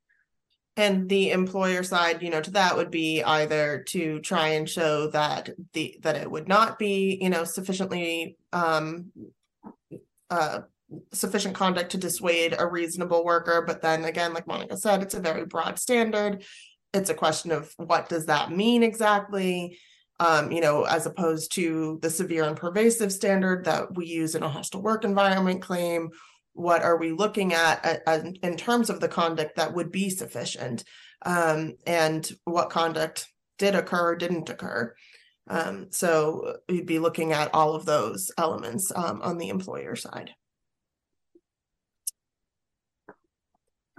And 0.76 1.08
the 1.08 1.30
employer 1.32 1.82
side, 1.82 2.22
you 2.22 2.30
know, 2.30 2.40
to 2.40 2.50
that 2.52 2.76
would 2.76 2.90
be 2.90 3.22
either 3.22 3.84
to 3.88 4.20
try 4.20 4.48
and 4.48 4.68
show 4.68 5.08
that 5.08 5.50
the 5.74 5.98
that 6.00 6.16
it 6.16 6.30
would 6.30 6.48
not 6.48 6.78
be, 6.78 7.18
you 7.20 7.28
know, 7.28 7.44
sufficiently 7.44 8.38
um, 8.54 9.12
uh, 10.30 10.60
sufficient 11.12 11.54
conduct 11.54 11.90
to 11.90 11.98
dissuade 11.98 12.54
a 12.58 12.66
reasonable 12.66 13.24
worker. 13.24 13.62
But 13.66 13.82
then 13.82 14.04
again, 14.04 14.32
like 14.32 14.46
Monica 14.46 14.76
said, 14.76 15.02
it's 15.02 15.14
a 15.14 15.20
very 15.20 15.44
broad 15.44 15.78
standard. 15.78 16.44
It's 16.94 17.10
a 17.10 17.14
question 17.14 17.52
of 17.52 17.72
what 17.76 18.08
does 18.08 18.26
that 18.26 18.50
mean 18.50 18.82
exactly? 18.82 19.78
Um, 20.20 20.52
you 20.52 20.60
know, 20.60 20.84
as 20.84 21.06
opposed 21.06 21.52
to 21.54 21.98
the 22.00 22.10
severe 22.10 22.44
and 22.44 22.56
pervasive 22.56 23.12
standard 23.12 23.64
that 23.64 23.94
we 23.94 24.06
use 24.06 24.34
in 24.34 24.42
a 24.42 24.48
hostile 24.48 24.82
work 24.82 25.04
environment 25.04 25.60
claim. 25.62 26.10
What 26.54 26.82
are 26.82 26.98
we 26.98 27.12
looking 27.12 27.52
at, 27.52 27.84
at, 27.84 28.02
at 28.06 28.36
in 28.42 28.56
terms 28.56 28.90
of 28.90 29.00
the 29.00 29.08
conduct 29.08 29.56
that 29.56 29.74
would 29.74 29.90
be 29.90 30.10
sufficient? 30.10 30.84
Um, 31.24 31.74
and 31.86 32.28
what 32.44 32.70
conduct 32.70 33.28
did 33.58 33.74
occur, 33.74 34.10
or 34.10 34.16
didn't 34.16 34.50
occur? 34.50 34.94
Um, 35.48 35.88
so 35.90 36.56
we'd 36.68 36.86
be 36.86 36.98
looking 36.98 37.32
at 37.32 37.54
all 37.54 37.74
of 37.74 37.84
those 37.84 38.30
elements 38.38 38.92
um, 38.94 39.22
on 39.22 39.38
the 39.38 39.48
employer 39.48 39.96
side. 39.96 40.30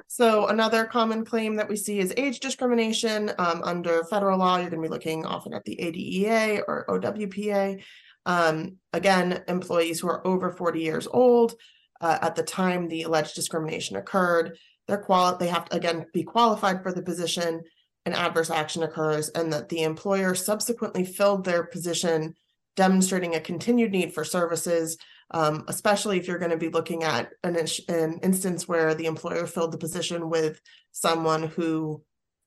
So 0.08 0.48
another 0.48 0.86
common 0.86 1.26
claim 1.26 1.56
that 1.56 1.68
we 1.68 1.76
see 1.76 2.00
is 2.00 2.14
age 2.18 2.40
discrimination. 2.40 3.32
Um, 3.40 3.62
under 3.64 4.04
federal 4.04 4.38
law, 4.38 4.58
you're 4.58 4.70
going 4.70 4.84
to 4.84 4.88
be 4.88 4.94
looking 4.94 5.26
often 5.26 5.54
at 5.54 5.66
the 5.66 5.76
ADEA 5.82 6.62
or 6.68 6.86
OWBPA. 6.88 7.82
Um, 8.26 8.78
again, 8.94 9.44
employees 9.48 10.00
who 10.00 10.10
are 10.10 10.26
over 10.26 10.52
40 10.52 10.82
years 10.82 11.08
old 11.08 11.56
uh, 12.04 12.20
at 12.22 12.36
the 12.36 12.44
time 12.44 12.88
the 12.88 13.04
alleged 13.04 13.34
discrimination 13.34 13.96
occurred, 13.96 14.58
they're 14.88 14.98
quali- 14.98 15.38
they 15.40 15.48
have 15.48 15.66
to 15.66 15.76
again 15.76 16.06
be 16.14 16.24
qualified 16.24 16.84
for 16.84 16.92
the 16.92 17.02
position. 17.02 17.62
An 18.06 18.14
adverse 18.14 18.50
action 18.50 18.84
occurs, 18.84 19.30
and 19.30 19.52
that 19.54 19.70
the 19.70 19.84
employer 19.84 20.36
subsequently 20.36 21.06
filled 21.06 21.46
their 21.46 21.64
position, 21.64 22.36
demonstrating 22.76 23.34
a 23.34 23.40
continued 23.40 23.92
need 23.92 24.14
for 24.14 24.24
services 24.24 24.98
um, 25.32 25.64
especially 25.68 26.18
if 26.18 26.28
you're 26.28 26.40
going 26.40 26.52
to 26.52 26.58
be 26.58 26.70
looking 26.70 27.04
at 27.04 27.30
an, 27.44 27.58
an 27.90 28.20
instance 28.22 28.68
where 28.68 28.94
the 28.94 29.08
employer 29.08 29.48
filled 29.48 29.72
the 29.72 29.78
position 29.78 30.30
with 30.30 30.62
someone 30.92 31.44
who 31.44 32.04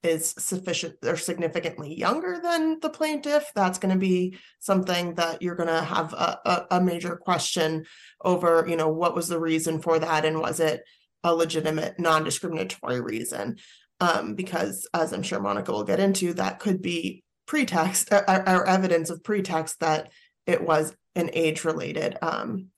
is 0.07 0.35
sufficient 0.39 0.97
or 1.05 1.17
significantly 1.17 1.95
younger 1.95 2.41
than 2.43 2.81
the 2.81 2.89
plaintiff, 2.89 3.51
that's 3.55 3.79
going 3.79 3.93
to 3.93 3.99
be 3.99 4.39
something 4.61 5.15
that 5.15 5.43
you're 5.43 5.55
going 5.55 5.69
to 5.69 5.83
have 5.83 6.13
a, 6.13 6.41
a, 6.45 6.67
a, 6.77 6.81
major 6.81 7.17
question 7.17 7.85
over, 8.25 8.65
you 8.69 8.77
know, 8.77 8.89
what 8.89 9.15
was 9.15 9.29
the 9.29 9.41
reason 9.41 9.81
for 9.81 9.99
that 9.99 10.25
and 10.25 10.41
was 10.41 10.61
it 10.61 10.83
a 11.25 11.35
legitimate 11.35 11.99
non-discriminatory 11.99 13.01
reason? 13.01 13.57
Um, 14.01 14.35
because 14.35 14.89
as 14.95 15.13
I'm 15.13 15.23
sure 15.23 15.41
Monica 15.41 15.73
will 15.73 15.85
get 15.85 16.01
into, 16.01 16.35
that 16.35 16.61
could 16.61 16.81
be 16.81 17.25
pretext 17.47 18.13
or, 18.13 18.25
or 18.29 18.67
evidence 18.67 19.11
of 19.11 19.25
pretext 19.25 19.81
that 19.81 20.11
it 20.47 20.63
was 20.63 20.95
an 21.15 21.31
age-related 21.33 22.17
um, 22.23 22.69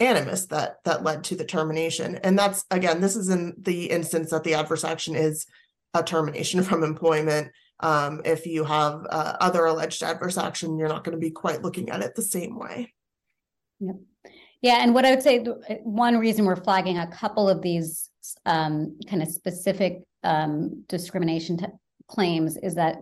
animus 0.00 0.46
that 0.46 0.78
that 0.84 1.04
led 1.04 1.22
to 1.22 1.36
the 1.36 1.44
termination 1.44 2.16
and 2.16 2.36
that's 2.36 2.64
again 2.72 3.00
this 3.00 3.14
is 3.14 3.28
in 3.28 3.54
the 3.56 3.84
instance 3.84 4.30
that 4.30 4.42
the 4.42 4.54
adverse 4.54 4.82
action 4.82 5.14
is 5.14 5.46
a 5.94 6.02
termination 6.02 6.62
from 6.68 6.82
employment 6.82 7.50
um, 7.80 8.20
if 8.24 8.46
you 8.46 8.62
have 8.64 9.04
uh, 9.10 9.36
other 9.40 9.64
alleged 9.64 10.02
adverse 10.02 10.38
action 10.38 10.78
you're 10.78 10.88
not 10.88 11.04
going 11.04 11.16
to 11.16 11.20
be 11.20 11.30
quite 11.30 11.62
looking 11.62 11.90
at 11.90 12.02
it 12.02 12.14
the 12.14 12.22
same 12.22 12.58
way 12.58 12.92
yep. 13.80 13.96
yeah 14.60 14.78
and 14.82 14.94
what 14.94 15.04
i 15.04 15.10
would 15.10 15.22
say 15.22 15.44
one 15.82 16.18
reason 16.18 16.44
we're 16.44 16.56
flagging 16.56 16.98
a 16.98 17.06
couple 17.08 17.48
of 17.48 17.62
these 17.62 18.10
um, 18.46 18.96
kind 19.08 19.22
of 19.22 19.28
specific 19.28 20.02
um, 20.22 20.84
discrimination 20.88 21.56
t- 21.58 21.66
claims 22.06 22.56
is 22.58 22.74
that 22.76 22.98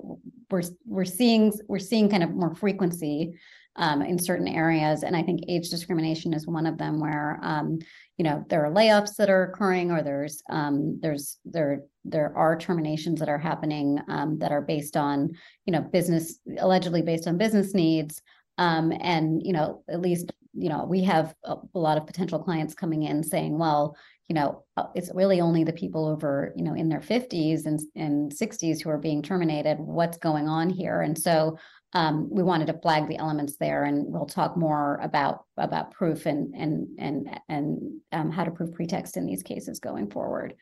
we're 0.51 0.63
we're 0.87 1.05
seeing 1.05 1.53
we're 1.69 1.79
seeing 1.79 2.09
kind 2.09 2.23
of 2.23 2.31
more 2.31 2.55
frequency 2.55 3.35
um, 3.77 4.03
in 4.03 4.19
certain 4.19 4.49
areas. 4.49 5.03
And 5.03 5.17
I 5.17 5.23
think 5.23 5.41
age 5.49 5.71
discrimination 5.71 6.35
is 6.35 6.47
one 6.47 6.67
of 6.67 6.79
them 6.79 7.01
where, 7.01 7.39
um, 7.43 7.79
you 8.21 8.25
know, 8.25 8.45
there 8.51 8.67
are 8.67 8.71
layoffs 8.71 9.17
that 9.17 9.31
are 9.31 9.45
occurring 9.45 9.91
or 9.91 10.03
there's, 10.03 10.43
um, 10.51 11.01
there's, 11.01 11.39
there, 11.47 11.85
there 12.05 12.37
are 12.37 12.55
terminations 12.55 13.19
that 13.19 13.31
are 13.31 13.39
happening 13.39 13.99
um, 14.09 14.39
that 14.41 14.53
are 14.53 14.61
based 14.61 14.95
on, 14.95 15.31
you 15.65 15.73
know, 15.73 15.81
business, 15.81 16.39
allegedly 16.59 17.01
based 17.01 17.27
on 17.27 17.39
business 17.39 17.73
needs. 17.73 18.21
Um, 18.59 18.93
and, 19.01 19.41
you 19.43 19.55
know, 19.55 19.83
at 19.89 20.03
least, 20.03 20.33
you 20.53 20.69
know, 20.69 20.85
we 20.85 21.03
have 21.05 21.35
a, 21.45 21.57
a 21.75 21.79
lot 21.79 21.97
of 21.97 22.07
potential 22.07 22.39
clients 22.39 22.75
coming 22.75 23.05
in 23.05 23.23
saying, 23.23 23.59
well, 23.59 23.97
you 24.29 24.35
know, 24.35 24.65
uh, 24.77 24.89
it's 24.95 25.11
really 25.15 25.41
only 25.41 25.65
the 25.65 25.73
people 25.73 26.07
over, 26.07 26.53
you 26.55 26.63
know, 26.63 26.75
in 26.75 26.91
their 26.91 27.01
50s 27.01 27.65
and, 27.65 27.81
and 27.97 28.31
60s 28.31 28.83
who 28.83 28.91
are 28.91 28.99
being 28.99 29.23
terminated. 29.23 29.79
What's 29.79 30.19
going 30.19 30.47
on 30.47 30.69
here? 30.69 31.01
And 31.01 31.19
so 31.19 31.57
um, 31.93 32.29
we 32.31 32.43
wanted 32.43 32.67
to 32.69 32.79
flag 32.81 33.09
the 33.09 33.19
elements 33.19 33.57
there, 33.57 33.85
and 33.85 34.07
we'll 34.07 34.27
talk 34.27 34.57
more 34.57 34.99
about 35.03 35.45
about 35.57 35.91
proof 35.91 36.27
and 36.27 36.55
and 36.55 36.89
and 36.99 37.41
and 37.49 38.01
um, 38.13 38.31
how 38.31 38.45
to 38.45 38.51
prove 38.51 38.73
pretext 38.75 39.17
in 39.17 39.27
these 39.27 39.43
cases 39.43 39.81
going 39.81 40.11
forward. 40.11 40.55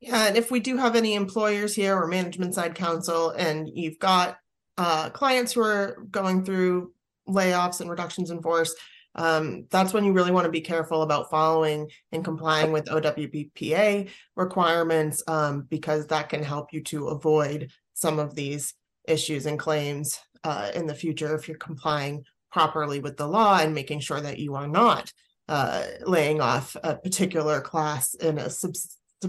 Yeah, 0.00 0.28
and 0.28 0.36
if 0.36 0.50
we 0.50 0.60
do 0.60 0.76
have 0.76 0.94
any 0.94 1.14
employers 1.14 1.74
here 1.74 1.96
or 1.96 2.06
management 2.06 2.54
side 2.54 2.76
counsel, 2.76 3.30
and 3.30 3.68
you've 3.72 3.98
got 3.98 4.38
uh, 4.76 5.10
clients 5.10 5.52
who 5.52 5.62
are 5.62 6.06
going 6.10 6.44
through 6.44 6.92
layoffs 7.28 7.80
and 7.80 7.90
reductions 7.90 8.30
in 8.30 8.40
force, 8.40 8.72
um, 9.16 9.66
that's 9.70 9.92
when 9.92 10.04
you 10.04 10.12
really 10.12 10.30
want 10.30 10.44
to 10.44 10.52
be 10.52 10.60
careful 10.60 11.02
about 11.02 11.30
following 11.30 11.90
and 12.12 12.24
complying 12.24 12.70
with 12.70 12.86
OWBPA 12.86 14.08
requirements 14.36 15.24
um, 15.26 15.66
because 15.68 16.06
that 16.06 16.28
can 16.28 16.44
help 16.44 16.72
you 16.72 16.80
to 16.84 17.08
avoid 17.08 17.72
some 17.94 18.20
of 18.20 18.36
these 18.36 18.74
issues 19.08 19.46
and 19.46 19.58
claims 19.58 20.20
uh, 20.44 20.70
in 20.74 20.86
the 20.86 20.94
future 20.94 21.34
if 21.34 21.48
you're 21.48 21.56
complying 21.56 22.24
properly 22.50 23.00
with 23.00 23.16
the 23.16 23.26
law 23.26 23.58
and 23.58 23.74
making 23.74 24.00
sure 24.00 24.20
that 24.20 24.38
you 24.38 24.54
are 24.54 24.68
not 24.68 25.12
uh, 25.48 25.84
laying 26.06 26.40
off 26.40 26.76
a 26.82 26.96
particular 26.96 27.60
class 27.60 28.14
in 28.14 28.38
a 28.38 28.50
sub- 28.50 28.76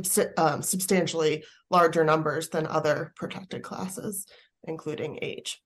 sub- 0.04 0.28
um, 0.38 0.62
substantially 0.62 1.44
larger 1.70 2.04
numbers 2.04 2.50
than 2.50 2.68
other 2.68 3.14
protected 3.16 3.62
classes, 3.64 4.26
including 4.66 5.20
age. 5.22 5.62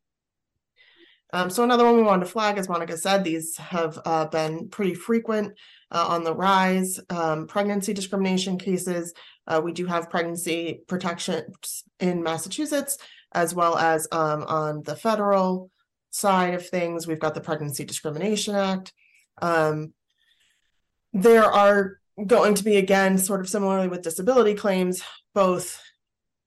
Um, 1.34 1.50
so 1.50 1.64
another 1.64 1.84
one 1.84 1.96
we 1.96 2.04
wanted 2.04 2.26
to 2.26 2.32
flag, 2.32 2.60
as 2.60 2.70
Monica 2.70 2.96
said, 2.96 3.24
these 3.24 3.58
have 3.58 4.00
uh, 4.06 4.28
been 4.28 4.70
pretty 4.70 4.94
frequent 4.94 5.54
uh, 5.90 6.06
on 6.08 6.24
the 6.24 6.36
rise. 6.36 7.00
Um, 7.10 7.48
pregnancy 7.48 7.92
discrimination 7.92 8.60
cases. 8.60 9.16
Uh, 9.48 9.60
we 9.64 9.74
do 9.74 9.88
have 9.88 10.12
pregnancy 10.12 10.82
protections 10.88 11.84
in 12.00 12.22
Massachusetts, 12.22 13.00
as 13.34 13.54
well 13.54 13.78
as 13.78 14.08
um, 14.12 14.44
on 14.44 14.84
the 14.84 14.96
federal 14.96 15.72
side 16.12 16.54
of 16.54 16.68
things. 16.68 17.08
We've 17.08 17.20
got 17.20 17.34
the 17.34 17.42
Pregnancy 17.42 17.86
Discrimination 17.86 18.56
Act. 18.56 18.94
Um, 19.42 19.94
there 21.12 21.46
are 21.46 22.00
going 22.26 22.56
to 22.56 22.64
be, 22.64 22.78
again, 22.78 23.18
sort 23.18 23.42
of 23.42 23.50
similarly 23.50 23.88
with 23.88 24.04
disability 24.04 24.54
claims, 24.54 25.04
both 25.34 25.82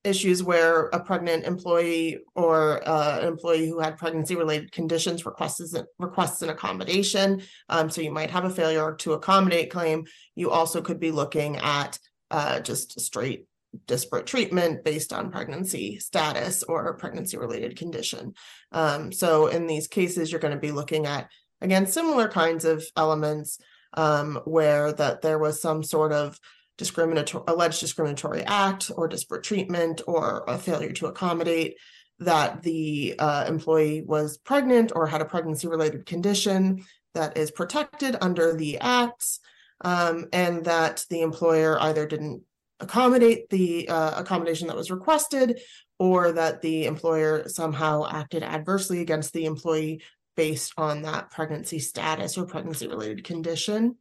issues 0.07 0.43
where 0.43 0.87
a 0.87 1.01
pregnant 1.01 1.45
employee 1.45 2.19
or 2.37 2.87
uh, 2.89 3.19
an 3.21 3.27
employee 3.27 3.69
who 3.69 3.81
had 3.81 3.99
pregnancy 3.99 4.37
related 4.37 4.71
conditions 4.71 5.27
requests 5.27 5.75
requests 5.99 6.43
an 6.43 6.49
accommodation. 6.49 7.43
Um, 7.69 7.91
so 7.91 8.01
you 8.01 8.13
might 8.13 8.31
have 8.31 8.45
a 8.45 8.51
failure 8.51 8.95
to 9.01 9.15
accommodate 9.15 9.71
claim. 9.71 10.07
You 10.37 10.51
also 10.51 10.81
could 10.81 11.01
be 11.01 11.11
looking 11.11 11.57
at 11.57 11.99
uh, 12.31 12.61
just 12.61 13.01
straight 13.01 13.47
disparate 13.87 14.27
treatment 14.27 14.85
based 14.85 15.13
on 15.13 15.31
pregnancy 15.31 15.99
status 15.99 16.63
or 16.63 16.97
pregnancy 16.97 17.37
related 17.37 17.77
condition. 17.77 18.35
Um, 18.73 19.13
so 19.13 19.47
in 19.47 19.67
these 19.67 19.89
cases, 19.89 20.31
you're 20.31 20.41
going 20.41 20.55
to 20.55 20.61
be 20.61 20.73
looking 20.73 21.07
at 21.07 21.31
again 21.61 21.87
similar 21.87 22.29
kinds 22.29 22.65
of 22.65 22.85
elements 22.97 23.59
um, 23.95 24.41
where 24.45 24.93
that 24.93 25.23
there 25.23 25.39
was 25.39 25.61
some 25.61 25.83
sort 25.83 26.13
of 26.13 26.39
discriminatory 26.79 27.45
alleged 27.49 27.81
discriminatory 27.81 28.43
act 28.43 28.91
or 28.97 29.09
disparate 29.09 29.43
treatment 29.43 30.03
or 30.07 30.45
a 30.47 30.59
failure 30.59 30.93
to 30.93 31.07
accommodate 31.07 31.77
that 32.19 32.63
the 32.63 33.15
uh, 33.19 33.45
employee 33.47 34.03
was 34.07 34.39
pregnant 34.39 34.93
or 34.95 35.07
had 35.07 35.21
a 35.21 35.27
pregnancy 35.27 35.69
related 35.69 36.07
condition 36.07 36.85
that 37.15 37.37
is 37.37 37.51
protected 37.51 38.17
under 38.21 38.55
the 38.55 38.79
acts 38.79 39.41
um, 39.83 40.27
and 40.33 40.65
that 40.65 41.05
the 41.11 41.21
employer 41.21 41.81
either 41.81 42.07
didn't 42.07 42.43
accommodate 42.81 43.49
the 43.51 43.89
uh, 43.89 44.21
accommodation 44.21 44.69
that 44.69 44.77
was 44.77 44.91
requested 44.91 45.61
or 45.99 46.33
that 46.33 46.61
the 46.61 46.87
employer 46.87 47.49
somehow 47.49 48.07
acted 48.07 48.43
adversely 48.43 49.01
against 49.01 49.33
the 49.33 49.47
employee 49.47 50.03
based 50.37 50.73
on 50.77 51.03
that 51.03 51.31
pregnancy 51.31 51.79
status 51.79 52.37
or 52.37 52.45
pregnancy 52.45 52.87
related 52.87 53.25
condition. 53.25 53.97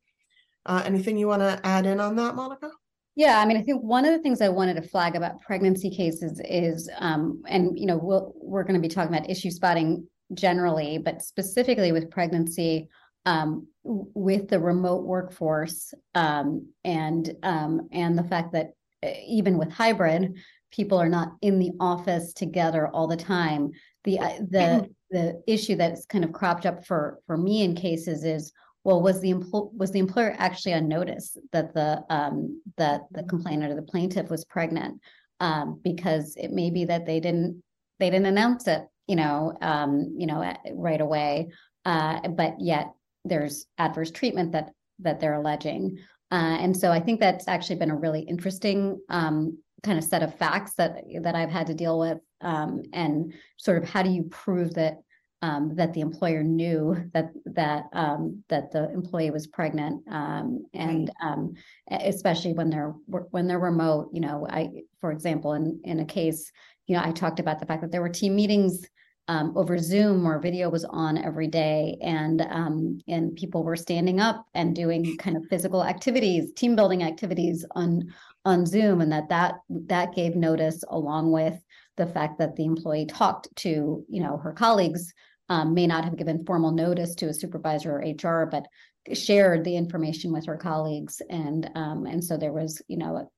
Uh, 0.66 0.82
anything 0.86 1.18
you 1.18 1.28
want 1.28 1.42
to 1.42 1.60
add 1.64 1.86
in 1.86 2.00
on 2.00 2.16
that, 2.18 2.36
Monica? 2.36 2.70
Yeah, 3.16 3.40
I 3.40 3.46
mean, 3.46 3.56
I 3.56 3.62
think 3.62 3.82
one 3.82 4.04
of 4.04 4.12
the 4.12 4.20
things 4.20 4.42
I 4.42 4.50
wanted 4.50 4.74
to 4.76 4.82
flag 4.82 5.16
about 5.16 5.40
pregnancy 5.40 5.90
cases 5.90 6.42
is, 6.44 6.90
um, 7.00 7.42
and 7.48 7.80
you 7.80 7.86
know, 7.86 7.98
we'll, 7.98 8.34
we're 8.36 8.64
going 8.64 8.76
to 8.76 8.86
be 8.86 8.94
talking 8.94 9.16
about 9.16 9.30
issue 9.30 9.52
spotting 9.52 10.06
generally, 10.34 10.98
but 10.98 11.22
specifically 11.22 11.94
with 11.94 12.12
pregnancy, 12.12 12.90
um, 13.26 13.68
with 13.84 14.50
the 14.50 14.60
remote 14.60 15.04
workforce, 15.04 15.94
um, 16.14 16.68
and 16.84 17.36
um, 17.44 17.88
and 17.92 18.18
the 18.18 18.24
fact 18.24 18.54
that 18.54 18.72
uh, 19.04 19.10
even 19.28 19.58
with 19.58 19.72
hybrid, 19.72 20.38
people 20.72 20.98
are 20.98 21.10
not 21.10 21.34
in 21.42 21.60
the 21.60 21.72
office 21.80 22.34
together 22.34 22.88
all 22.88 23.08
the 23.08 23.18
time. 23.18 23.72
The 24.04 24.20
uh, 24.20 24.38
the 24.50 24.90
the 25.12 25.42
issue 25.48 25.76
that's 25.76 26.06
kind 26.06 26.24
of 26.24 26.34
cropped 26.34 26.66
up 26.66 26.86
for 26.86 27.20
for 27.26 27.38
me 27.38 27.64
in 27.64 27.76
cases 27.76 28.24
is 28.24 28.52
well 28.84 29.02
was 29.02 29.22
the 29.22 29.34
empl- 29.34 29.74
was 29.74 29.92
the 29.92 30.00
employer 30.00 30.36
actually 30.38 30.74
on 30.74 30.88
notice 30.88 31.38
that 31.52 31.74
the 31.74 32.04
um, 32.10 32.62
that 32.78 33.02
the 33.12 33.24
complainant 33.24 33.72
or 33.72 33.76
the 33.76 33.82
plaintiff 33.82 34.30
was 34.30 34.46
pregnant 34.46 35.02
um, 35.40 35.80
because 35.84 36.36
it 36.38 36.52
may 36.52 36.70
be 36.70 36.86
that 36.86 37.06
they 37.06 37.20
didn't 37.20 37.62
they 38.00 38.10
didn't 38.10 38.28
announce 38.28 38.68
it 38.68 38.84
you 39.08 39.16
know 39.16 39.56
um, 39.62 40.14
you 40.18 40.28
know 40.28 40.54
right 40.74 41.02
away 41.02 41.50
uh, 41.86 42.28
but 42.30 42.56
yet 42.60 42.92
there's 43.26 43.66
adverse 43.78 44.12
treatment 44.12 44.52
that 44.52 44.72
that 45.00 45.20
they're 45.20 45.34
alleging 45.34 45.98
uh, 46.32 46.58
and 46.60 46.76
so 46.76 46.92
I 46.92 47.00
think 47.00 47.20
that's 47.20 47.48
actually 47.48 47.78
been 47.78 47.92
a 47.92 47.96
really 47.96 48.22
interesting 48.22 49.00
um, 49.10 49.58
kind 49.84 49.98
of 49.98 50.04
set 50.04 50.24
of 50.24 50.36
facts 50.36 50.74
that 50.74 51.04
that 51.22 51.36
I've 51.36 51.52
had 51.52 51.68
to 51.68 51.74
deal 51.74 52.00
with 52.00 52.18
um, 52.42 52.82
and 52.94 53.34
sort 53.58 53.82
of 53.82 53.88
how 53.88 54.02
do 54.04 54.10
you 54.10 54.24
prove 54.24 54.74
that 54.74 55.00
um, 55.42 55.76
that 55.76 55.94
the 55.94 56.02
employer 56.02 56.44
knew 56.44 56.96
that 57.14 57.32
that 57.46 57.86
um, 57.94 58.44
that 58.50 58.72
the 58.72 58.92
employee 58.92 59.32
was 59.32 59.48
pregnant, 59.48 60.02
um, 60.10 60.66
and 60.74 61.12
um, 61.22 61.54
especially 61.92 62.54
when 62.54 62.70
they're 62.70 62.96
when 63.08 63.48
they're 63.48 63.60
remote. 63.60 64.10
You 64.12 64.22
know, 64.22 64.48
I, 64.50 64.70
for 65.02 65.12
example, 65.12 65.54
in 65.54 65.82
in 65.84 66.00
a 66.00 66.06
case, 66.06 66.52
you 66.88 66.96
know, 66.96 67.04
I 67.04 67.12
talked 67.12 67.40
about 67.40 67.60
the 67.60 67.66
fact 67.66 67.82
that 67.82 67.92
there 67.92 68.02
were 68.02 68.10
team 68.10 68.36
meetings 68.36 68.88
um, 69.28 69.54
over 69.56 69.78
Zoom 69.78 70.24
where 70.24 70.40
video 70.40 70.70
was 70.70 70.86
on 70.86 71.18
every 71.18 71.48
day, 71.48 71.98
and 72.02 72.42
um, 72.42 73.00
and 73.08 73.36
people 73.36 73.64
were 73.64 73.76
standing 73.76 74.20
up 74.20 74.46
and 74.54 74.76
doing 74.76 75.18
kind 75.18 75.36
of 75.36 75.46
physical 75.50 75.84
activities, 75.84 76.54
team 76.54 76.76
building 76.76 77.04
activities 77.04 77.66
on 77.72 78.14
on 78.46 78.66
Zoom, 78.66 79.02
and 79.02 79.12
that 79.12 79.30
that 79.30 79.56
that 79.70 80.14
gave 80.14 80.36
notice 80.36 80.84
along 80.90 81.32
with 81.32 81.60
the 81.98 82.06
fact 82.06 82.38
that 82.40 82.56
the 82.56 82.66
employee 82.66 83.06
talked 83.06 83.48
to 83.58 84.04
you 84.08 84.22
know 84.22 84.38
her 84.38 84.54
colleagues 84.54 85.14
um, 85.50 85.74
may 85.74 85.88
not 85.88 86.04
have 86.04 86.18
given 86.18 86.46
formal 86.46 86.72
notice 86.72 87.16
to 87.16 87.28
a 87.28 87.34
supervisor 87.34 88.00
or 88.00 88.00
HR, 88.00 88.46
but 88.46 88.66
shared 89.14 89.64
the 89.64 89.76
information 89.76 90.32
with 90.32 90.46
her 90.46 90.58
colleagues, 90.58 91.22
and 91.30 91.70
um, 91.76 92.06
and 92.06 92.24
so 92.24 92.38
there 92.38 92.54
was, 92.54 92.82
you 92.88 92.98
know, 92.98 93.30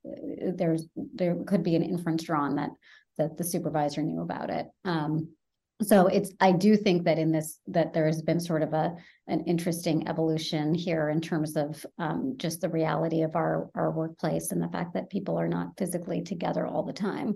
there's 0.56 0.88
there 1.14 1.36
could 1.46 1.64
be 1.64 1.76
an 1.76 1.84
inference 1.84 2.24
drawn 2.24 2.56
that 2.56 2.70
that 3.18 3.38
the 3.38 3.44
supervisor 3.44 4.02
knew 4.02 4.22
about 4.22 4.50
it. 4.50 4.68
Um, 4.86 5.30
so 5.82 6.08
it's 6.08 6.32
I 6.40 6.52
do 6.54 6.76
think 6.76 7.04
that 7.04 7.20
in 7.20 7.32
this 7.32 7.60
that 7.68 7.94
there 7.94 8.08
has 8.08 8.22
been 8.22 8.40
sort 8.40 8.64
of 8.64 8.74
a 8.74 8.96
an 9.28 9.44
interesting 9.46 10.08
evolution 10.08 10.74
here 10.74 11.10
in 11.10 11.22
terms 11.22 11.56
of 11.56 11.86
um, 12.00 12.34
just 12.38 12.62
the 12.62 12.70
reality 12.70 13.22
of 13.22 13.36
our 13.36 13.70
our 13.76 13.92
workplace 13.92 14.52
and 14.52 14.62
the 14.62 14.70
fact 14.70 14.94
that 14.96 15.10
people 15.10 15.38
are 15.38 15.48
not 15.48 15.78
physically 15.78 16.22
together 16.22 16.66
all 16.66 16.84
the 16.84 16.94
time. 16.94 17.36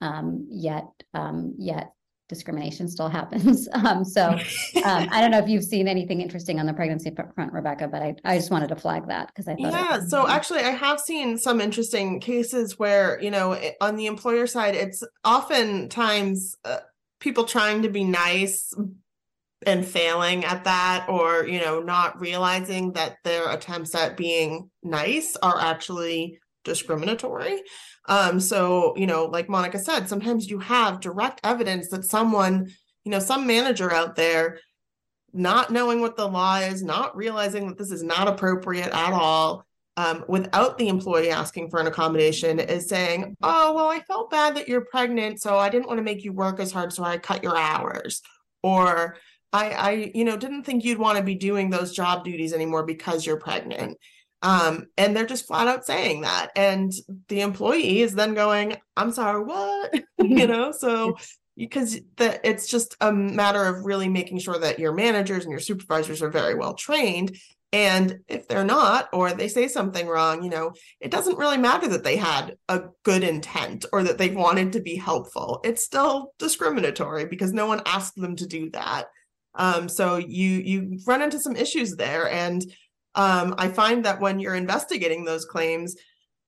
Um, 0.00 0.48
yet 0.50 0.86
um, 1.12 1.54
yet 1.58 1.92
discrimination 2.32 2.88
still 2.88 3.08
happens. 3.20 3.68
Um, 3.74 4.04
so 4.04 4.30
um, 4.84 5.08
I 5.10 5.20
don't 5.20 5.30
know 5.30 5.38
if 5.38 5.48
you've 5.48 5.64
seen 5.64 5.86
anything 5.86 6.22
interesting 6.22 6.58
on 6.58 6.64
the 6.66 6.72
pregnancy 6.72 7.14
front, 7.34 7.52
Rebecca, 7.52 7.88
but 7.88 8.02
I, 8.02 8.14
I 8.24 8.38
just 8.38 8.50
wanted 8.50 8.68
to 8.68 8.76
flag 8.76 9.06
that 9.08 9.26
because 9.26 9.48
I 9.48 9.54
thought. 9.54 9.72
Yeah. 9.72 10.00
So 10.06 10.26
actually, 10.26 10.60
I 10.60 10.70
have 10.70 10.98
seen 10.98 11.36
some 11.36 11.60
interesting 11.60 12.20
cases 12.20 12.78
where, 12.78 13.20
you 13.20 13.30
know, 13.30 13.60
on 13.82 13.96
the 13.96 14.06
employer 14.06 14.46
side, 14.46 14.74
it's 14.74 15.02
oftentimes 15.24 16.56
uh, 16.64 16.78
people 17.22 17.44
trying 17.44 17.82
to 17.82 17.88
be 17.88 18.04
nice 18.04 18.74
and 19.64 19.86
failing 19.86 20.44
at 20.44 20.64
that 20.64 21.06
or 21.08 21.46
you 21.46 21.60
know 21.60 21.80
not 21.80 22.20
realizing 22.20 22.92
that 22.92 23.16
their 23.22 23.48
attempts 23.50 23.94
at 23.94 24.16
being 24.16 24.68
nice 24.82 25.36
are 25.42 25.58
actually 25.58 26.38
discriminatory. 26.64 27.62
Um, 28.08 28.40
so, 28.40 28.94
you 28.96 29.06
know, 29.06 29.26
like 29.26 29.48
Monica 29.48 29.78
said, 29.78 30.08
sometimes 30.08 30.50
you 30.50 30.58
have 30.58 31.00
direct 31.00 31.40
evidence 31.44 31.88
that 31.88 32.04
someone, 32.04 32.68
you 33.04 33.10
know, 33.10 33.18
some 33.18 33.46
manager 33.46 33.92
out 33.92 34.16
there 34.16 34.58
not 35.32 35.70
knowing 35.70 36.00
what 36.00 36.16
the 36.16 36.28
law 36.28 36.56
is, 36.56 36.82
not 36.82 37.16
realizing 37.16 37.66
that 37.68 37.78
this 37.78 37.90
is 37.90 38.02
not 38.02 38.28
appropriate 38.28 38.90
at 38.92 39.12
all, 39.12 39.64
um, 39.96 40.24
without 40.28 40.78
the 40.78 40.88
employee 40.88 41.30
asking 41.30 41.70
for 41.70 41.78
an 41.78 41.86
accommodation, 41.86 42.58
is 42.58 42.88
saying, 42.88 43.36
Oh, 43.42 43.74
well, 43.74 43.88
I 43.88 44.00
felt 44.00 44.30
bad 44.30 44.56
that 44.56 44.68
you're 44.68 44.84
pregnant, 44.84 45.40
so 45.40 45.58
I 45.58 45.68
didn't 45.68 45.86
want 45.86 45.98
to 45.98 46.04
make 46.04 46.24
you 46.24 46.32
work 46.32 46.60
as 46.60 46.72
hard, 46.72 46.92
so 46.92 47.04
I 47.04 47.18
cut 47.18 47.42
your 47.42 47.56
hours. 47.56 48.22
Or 48.62 49.16
I, 49.52 49.70
I, 49.70 50.12
you 50.14 50.24
know, 50.24 50.36
didn't 50.36 50.64
think 50.64 50.84
you'd 50.84 50.98
want 50.98 51.18
to 51.18 51.24
be 51.24 51.34
doing 51.34 51.68
those 51.68 51.92
job 51.92 52.24
duties 52.24 52.52
anymore 52.52 52.84
because 52.84 53.26
you're 53.26 53.38
pregnant. 53.38 53.98
Um, 54.40 54.86
and 54.96 55.14
they're 55.14 55.26
just 55.26 55.46
flat 55.46 55.68
out 55.68 55.84
saying 55.84 56.22
that. 56.22 56.50
And 56.56 56.92
the 57.28 57.42
employee 57.42 58.00
is 58.00 58.14
then 58.14 58.34
going, 58.34 58.76
I'm 58.96 59.12
sorry, 59.12 59.44
what? 59.44 60.02
you 60.18 60.46
know, 60.46 60.72
so 60.72 61.16
because 61.56 62.00
the, 62.16 62.40
it's 62.48 62.66
just 62.66 62.96
a 63.00 63.12
matter 63.12 63.64
of 63.64 63.84
really 63.84 64.08
making 64.08 64.38
sure 64.38 64.58
that 64.58 64.78
your 64.78 64.92
managers 64.92 65.44
and 65.44 65.50
your 65.50 65.60
supervisors 65.60 66.22
are 66.22 66.30
very 66.30 66.54
well 66.54 66.74
trained. 66.74 67.36
And 67.72 68.20
if 68.28 68.46
they're 68.48 68.64
not, 68.64 69.08
or 69.14 69.32
they 69.32 69.48
say 69.48 69.66
something 69.66 70.06
wrong, 70.06 70.42
you 70.42 70.50
know, 70.50 70.72
it 71.00 71.10
doesn't 71.10 71.38
really 71.38 71.56
matter 71.56 71.88
that 71.88 72.04
they 72.04 72.16
had 72.16 72.56
a 72.68 72.82
good 73.02 73.24
intent 73.24 73.86
or 73.92 74.02
that 74.02 74.18
they 74.18 74.28
wanted 74.28 74.72
to 74.74 74.80
be 74.80 74.96
helpful. 74.96 75.60
It's 75.64 75.82
still 75.82 76.34
discriminatory 76.38 77.24
because 77.24 77.52
no 77.54 77.66
one 77.66 77.80
asked 77.86 78.16
them 78.16 78.36
to 78.36 78.46
do 78.46 78.70
that. 78.72 79.06
Um, 79.54 79.88
so 79.88 80.16
you 80.16 80.48
you 80.48 80.98
run 81.06 81.22
into 81.22 81.38
some 81.38 81.56
issues 81.56 81.96
there, 81.96 82.30
and 82.30 82.62
um, 83.14 83.54
I 83.58 83.68
find 83.68 84.04
that 84.04 84.20
when 84.20 84.38
you're 84.38 84.54
investigating 84.54 85.24
those 85.24 85.44
claims, 85.44 85.96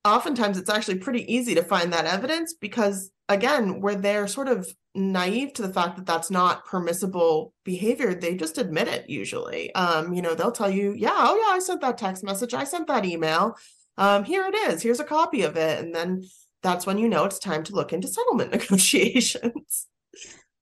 oftentimes 0.05 0.59
it's 0.59 0.71
actually 0.71 0.99
pretty 0.99 1.33
easy 1.33 1.55
to 1.55 1.63
find 1.63 1.93
that 1.93 2.07
evidence 2.07 2.55
because, 2.55 3.11
again, 3.29 3.81
where 3.81 3.95
they're 3.95 4.29
sort 4.29 4.49
of 4.49 4.69
naive 4.95 5.53
to 5.55 5.63
the 5.63 5.73
fact 5.73 5.97
that 5.97 6.07
that's 6.07 6.31
not 6.31 6.65
permissible 6.67 7.53
behavior, 7.65 8.15
they 8.15 8.35
just 8.35 8.59
admit 8.59 8.89
it 8.89 9.09
usually. 9.09 9.75
Um, 9.75 10.13
you 10.13 10.23
know, 10.23 10.35
they'll 10.35 10.53
tell 10.53 10.71
you, 10.71 10.93
yeah, 10.93 11.13
oh, 11.15 11.37
yeah, 11.37 11.55
I 11.55 11.59
sent 11.59 11.81
that 11.81 11.99
text 11.99 12.23
message, 12.23 12.55
I 12.55 12.65
sent 12.65 12.87
that 12.89 13.05
email. 13.05 13.57
Um, 13.97 14.25
here 14.25 14.45
it 14.47 14.55
is, 14.55 14.83
here's 14.83 15.01
a 15.01 15.05
copy 15.05 15.43
of 15.43 15.57
it. 15.57 15.83
And 15.83 15.95
then 15.95 16.25
that's 16.63 16.87
when 16.87 16.99
you 16.99 17.09
know 17.09 17.25
it's 17.25 17.39
time 17.39 17.63
to 17.65 17.75
look 17.75 17.93
into 17.93 18.09
settlement 18.09 18.51
negotiations. 18.53 19.87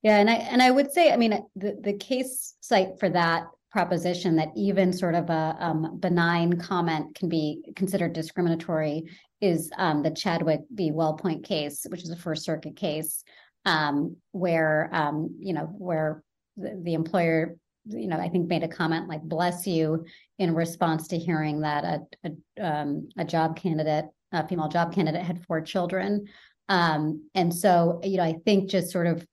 Yeah, 0.02 0.18
and 0.18 0.28
I 0.28 0.34
and 0.34 0.60
I 0.60 0.70
would 0.70 0.90
say, 0.90 1.12
I 1.12 1.16
mean, 1.16 1.46
the 1.54 1.78
the 1.80 1.92
case 1.92 2.54
cite 2.60 2.98
for 2.98 3.08
that 3.10 3.44
proposition 3.72 4.36
that 4.36 4.50
even 4.54 4.92
sort 4.92 5.14
of 5.14 5.30
a 5.30 5.56
um, 5.58 5.98
benign 5.98 6.58
comment 6.58 7.14
can 7.14 7.28
be 7.28 7.62
considered 7.74 8.12
discriminatory 8.12 9.04
is 9.40 9.70
um, 9.78 10.02
the 10.02 10.10
Chadwick 10.10 10.60
v. 10.70 10.92
Wellpoint 10.92 11.42
case, 11.42 11.86
which 11.88 12.02
is 12.02 12.10
a 12.10 12.16
First 12.16 12.44
Circuit 12.44 12.76
case, 12.76 13.24
um, 13.64 14.16
where 14.32 14.90
um, 14.92 15.36
you 15.40 15.54
know 15.54 15.64
where 15.64 16.22
the, 16.56 16.78
the 16.82 16.94
employer, 16.94 17.56
you 17.86 18.08
know, 18.08 18.18
I 18.18 18.28
think 18.28 18.48
made 18.48 18.62
a 18.62 18.68
comment 18.68 19.08
like 19.08 19.22
"bless 19.22 19.66
you" 19.66 20.04
in 20.38 20.54
response 20.54 21.08
to 21.08 21.18
hearing 21.18 21.60
that 21.60 21.84
a 21.84 22.00
a, 22.24 22.64
um, 22.64 23.08
a 23.16 23.24
job 23.24 23.56
candidate, 23.56 24.04
a 24.32 24.46
female 24.46 24.68
job 24.68 24.94
candidate, 24.94 25.22
had 25.22 25.44
four 25.46 25.62
children, 25.62 26.26
um, 26.68 27.26
and 27.34 27.54
so 27.54 28.00
you 28.04 28.18
know, 28.18 28.24
I 28.24 28.34
think 28.44 28.68
just 28.68 28.90
sort 28.92 29.06
of 29.06 29.26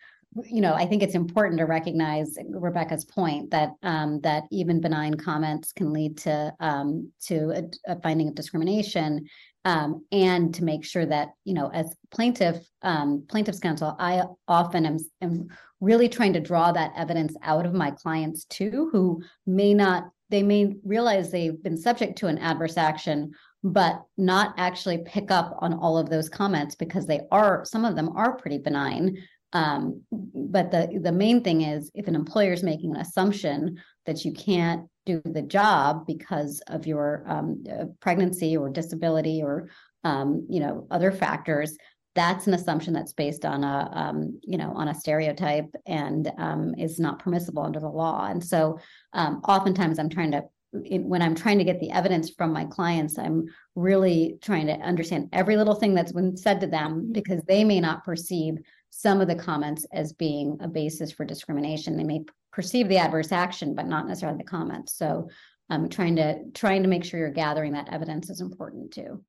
you 0.46 0.62
know, 0.62 0.74
I 0.74 0.86
think 0.86 1.02
it's 1.02 1.16
important 1.16 1.58
to 1.60 1.66
recognize 1.66 2.38
Rebecca's 2.48 3.06
point 3.06 3.50
that 3.52 3.72
um, 3.82 4.22
that 4.22 4.44
even 4.52 4.80
benign 4.80 5.16
comments 5.16 5.72
can 5.72 5.92
lead 5.92 6.18
to 6.20 6.54
um, 6.60 7.12
to 7.26 7.52
a, 7.88 7.94
a, 7.94 8.02
finding 8.02 8.28
of 8.28 8.36
discrimination, 8.36 9.28
um, 9.66 10.06
and 10.12 10.54
to 10.54 10.64
make 10.64 10.86
sure 10.86 11.06
that 11.06 11.30
you 11.46 11.56
know, 11.56 11.70
as 11.74 11.96
plaintiff 12.12 12.58
um, 12.84 13.26
plaintiff's 13.28 13.60
counsel, 13.60 13.96
I 13.98 14.24
often 14.48 14.86
am, 14.86 14.98
am 15.22 15.48
really 15.82 16.08
trying 16.08 16.34
to 16.34 16.40
draw 16.40 16.72
that 16.72 16.94
evidence 16.96 17.36
out 17.42 17.66
of 17.66 17.74
my 17.74 17.92
clients 17.92 18.46
too, 18.46 18.90
who 18.92 19.24
may 19.48 19.74
not 19.74 20.10
they 20.30 20.44
may 20.44 20.76
realize 20.86 21.32
they've 21.32 21.62
been 21.64 21.78
subject 21.78 22.20
to 22.20 22.28
an 22.28 22.38
adverse 22.38 22.78
action 22.78 23.32
but 23.62 24.02
not 24.16 24.54
actually 24.58 25.00
pick 25.00 25.32
up 25.32 25.58
on 25.60 25.74
all 25.74 25.98
of 25.98 26.10
those 26.10 26.30
comments 26.30 26.76
because 26.76 27.06
they 27.06 27.20
are 27.32 27.66
some 27.66 27.84
of 27.84 27.96
them 27.96 28.16
are 28.16 28.38
pretty 28.38 28.58
benign 28.58 29.18
um, 29.54 30.04
but 30.12 30.72
the 30.72 31.00
the 31.02 31.12
main 31.12 31.44
thing 31.44 31.62
is 31.62 31.90
if 31.96 32.08
an 32.08 32.16
employer 32.16 32.54
is 32.54 32.64
making 32.64 32.96
an 32.96 33.02
assumption 33.02 33.82
that 34.06 34.24
you 34.24 34.32
can't 34.34 34.88
do 35.06 35.22
the 35.26 35.42
job 35.42 36.06
because 36.06 36.62
of 36.68 36.86
your 36.86 37.24
um, 37.28 37.64
uh, 37.72 37.86
pregnancy 38.00 38.56
or 38.56 38.70
disability 38.70 39.42
or 39.42 39.70
um, 40.04 40.46
you 40.50 40.60
know 40.60 40.88
other 40.92 41.12
factors, 41.12 41.76
that's 42.14 42.46
an 42.46 42.54
assumption 42.54 42.94
that's 42.94 43.14
based 43.14 43.44
on 43.44 43.64
a 43.64 43.90
um, 43.92 44.40
you 44.44 44.58
know 44.58 44.72
on 44.76 44.90
a 44.90 44.96
stereotype 44.96 45.74
and 45.88 46.32
um, 46.38 46.76
is 46.76 47.00
not 47.00 47.20
permissible 47.20 47.64
under 47.64 47.80
the 47.80 47.90
law. 47.90 48.26
And 48.26 48.44
so 48.44 48.80
um, 49.14 49.42
oftentimes 49.48 49.98
I'm 49.98 50.10
trying 50.10 50.32
to 50.32 50.44
when 50.72 51.24
I'm 51.24 51.34
trying 51.34 51.58
to 51.58 51.64
get 51.64 51.80
the 51.80 51.90
evidence 51.90 52.30
from 52.30 52.54
my 52.54 52.66
clients, 52.66 53.18
I'm 53.18 53.48
really 53.76 54.38
trying 54.42 54.68
to 54.68 54.74
understand 54.74 55.30
every 55.34 55.58
little 55.58 55.74
thing 55.74 55.96
that's 55.96 56.12
been 56.12 56.38
said 56.38 56.62
to 56.62 56.68
them 56.68 57.12
because 57.12 57.42
they 57.48 57.64
may 57.64 57.80
not 57.80 58.06
perceive 58.06 58.60
some 58.90 59.22
of 59.22 59.28
the 59.28 59.36
comments 59.36 59.86
as 59.94 60.14
being 60.14 60.58
a 60.62 60.68
basis 60.68 61.12
for 61.12 61.26
discrimination. 61.26 61.96
They 61.96 62.04
may 62.04 62.26
perceive 62.52 62.88
the 62.90 62.98
adverse 62.98 63.32
action, 63.32 63.76
but 63.76 63.88
not 63.88 64.08
necessarily 64.08 64.38
the 64.38 64.44
comments. 64.44 64.96
So 64.96 65.30
um, 65.70 65.90
trying 65.90 66.16
to 66.16 66.50
trying 66.54 66.84
to 66.84 66.90
make 66.90 67.04
sure 67.04 67.20
you're 67.20 67.30
gathering 67.30 67.74
that 67.74 67.90
evidence 67.94 68.30
is 68.30 68.42
important 68.42 68.92
too. 68.92 69.24